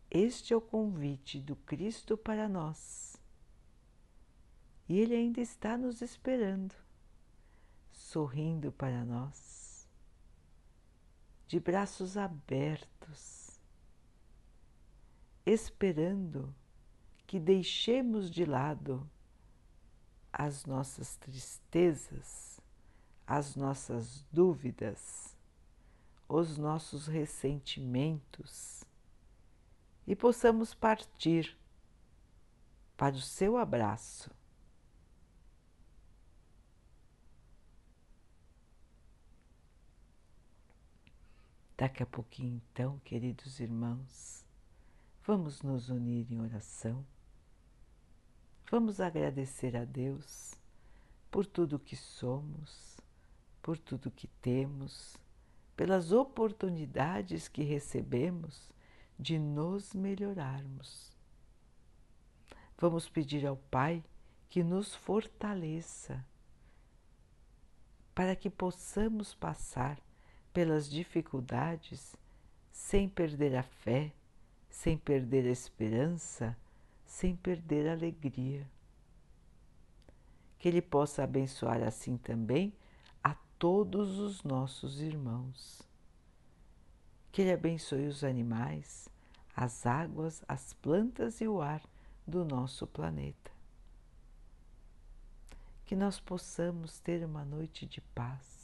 Este 0.10 0.54
é 0.54 0.58
o 0.58 0.62
convite 0.62 1.40
do 1.40 1.56
Cristo 1.56 2.18
para 2.18 2.50
nós. 2.50 3.16
E 4.90 4.98
Ele 5.00 5.16
ainda 5.16 5.40
está 5.40 5.78
nos 5.78 6.02
esperando, 6.02 6.74
sorrindo 7.92 8.72
para 8.72 9.06
nós 9.06 9.61
de 11.52 11.60
braços 11.60 12.16
abertos, 12.16 13.60
esperando 15.46 16.56
que 17.28 17.38
deixemos 17.42 18.32
de 18.32 18.46
lado 18.46 19.06
as 20.32 20.66
nossas 20.66 21.18
tristezas, 21.18 22.62
as 23.28 23.58
nossas 23.58 24.26
dúvidas, 24.32 25.36
os 26.26 26.58
nossos 26.58 27.08
ressentimentos 27.08 28.86
e 30.08 30.16
possamos 30.16 30.74
partir 30.74 31.58
para 32.96 33.18
o 33.18 33.20
seu 33.20 33.58
abraço 33.58 34.32
Daqui 41.82 42.04
a 42.04 42.06
pouquinho, 42.06 42.62
então, 42.72 43.00
queridos 43.00 43.60
irmãos, 43.60 44.46
vamos 45.26 45.64
nos 45.64 45.90
unir 45.90 46.32
em 46.32 46.40
oração. 46.40 47.04
Vamos 48.70 49.00
agradecer 49.00 49.76
a 49.76 49.84
Deus 49.84 50.54
por 51.32 51.44
tudo 51.44 51.80
que 51.80 51.96
somos, 51.96 53.00
por 53.64 53.80
tudo 53.80 54.12
que 54.12 54.28
temos, 54.28 55.18
pelas 55.76 56.12
oportunidades 56.12 57.48
que 57.48 57.64
recebemos 57.64 58.72
de 59.18 59.40
nos 59.40 59.96
melhorarmos. 59.96 61.12
Vamos 62.78 63.10
pedir 63.10 63.44
ao 63.44 63.58
Pai 63.58 64.04
que 64.52 64.64
nos 64.64 64.94
fortaleça 64.94 66.24
para 68.14 68.36
que 68.36 68.52
possamos 68.52 69.34
passar 69.34 70.00
pelas 70.54 70.90
dificuldades 70.90 72.16
sem 72.72 73.08
perder 73.08 73.56
a 73.56 73.64
fé, 73.64 74.12
sem 74.70 74.98
perder 74.98 75.46
a 75.48 75.52
esperança, 75.52 76.58
sem 77.06 77.36
perder 77.36 77.88
a 77.88 77.94
alegria. 77.94 78.68
Que 80.58 80.68
Ele 80.68 80.82
possa 80.82 81.24
abençoar 81.24 81.82
assim 81.84 82.18
também 82.18 82.74
a 83.24 83.36
todos 83.58 84.20
os 84.20 84.44
nossos 84.44 85.02
irmãos. 85.02 85.82
Que 87.32 87.42
Ele 87.42 87.54
abençoe 87.54 88.08
os 88.08 88.24
animais, 88.24 89.10
as 89.56 89.86
águas, 89.86 90.44
as 90.48 90.74
plantas 90.74 91.42
e 91.42 91.48
o 91.48 91.62
ar 91.62 91.82
do 92.28 92.46
nosso 92.46 92.86
planeta. 92.86 93.52
Que 95.86 95.96
nós 95.96 96.20
possamos 96.20 97.00
ter 97.00 97.26
uma 97.26 97.44
noite 97.44 97.86
de 97.86 98.00
paz 98.00 98.61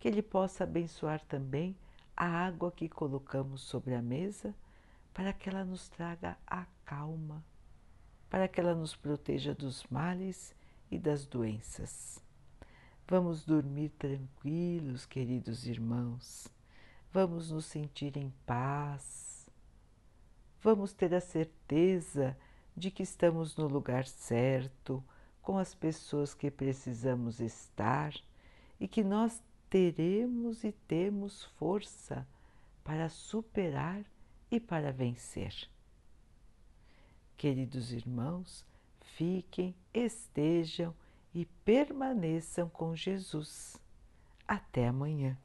que 0.00 0.08
Ele 0.08 0.22
possa 0.22 0.64
abençoar 0.64 1.22
também 1.26 1.76
a 2.16 2.26
água 2.26 2.72
que 2.72 2.88
colocamos 2.88 3.60
sobre 3.60 3.94
a 3.94 4.00
mesa, 4.02 4.54
para 5.12 5.32
que 5.32 5.48
ela 5.48 5.64
nos 5.64 5.88
traga 5.88 6.38
a 6.46 6.66
calma, 6.84 7.44
para 8.30 8.48
que 8.48 8.58
ela 8.58 8.74
nos 8.74 8.96
proteja 8.96 9.54
dos 9.54 9.84
males 9.90 10.54
e 10.90 10.98
das 10.98 11.26
doenças. 11.26 12.24
Vamos 13.06 13.44
dormir 13.44 13.90
tranquilos, 13.90 15.04
queridos 15.04 15.66
irmãos. 15.66 16.48
Vamos 17.12 17.50
nos 17.50 17.66
sentir 17.66 18.16
em 18.16 18.32
paz. 18.46 19.50
Vamos 20.62 20.92
ter 20.92 21.14
a 21.14 21.20
certeza 21.20 22.36
de 22.74 22.90
que 22.90 23.02
estamos 23.02 23.56
no 23.56 23.66
lugar 23.66 24.06
certo, 24.06 25.04
com 25.42 25.58
as 25.58 25.74
pessoas 25.74 26.32
que 26.32 26.50
precisamos 26.50 27.40
estar 27.40 28.14
e 28.78 28.86
que 28.86 29.02
nós 29.02 29.42
teremos 29.70 30.64
e 30.64 30.72
temos 30.72 31.44
força 31.56 32.26
para 32.84 33.08
superar 33.08 34.04
e 34.50 34.58
para 34.58 34.92
vencer. 34.92 35.54
Queridos 37.36 37.92
irmãos, 37.92 38.66
fiquem, 39.16 39.74
estejam 39.94 40.94
e 41.32 41.46
permaneçam 41.64 42.68
com 42.68 42.94
Jesus. 42.96 43.80
Até 44.46 44.88
amanhã. 44.88 45.38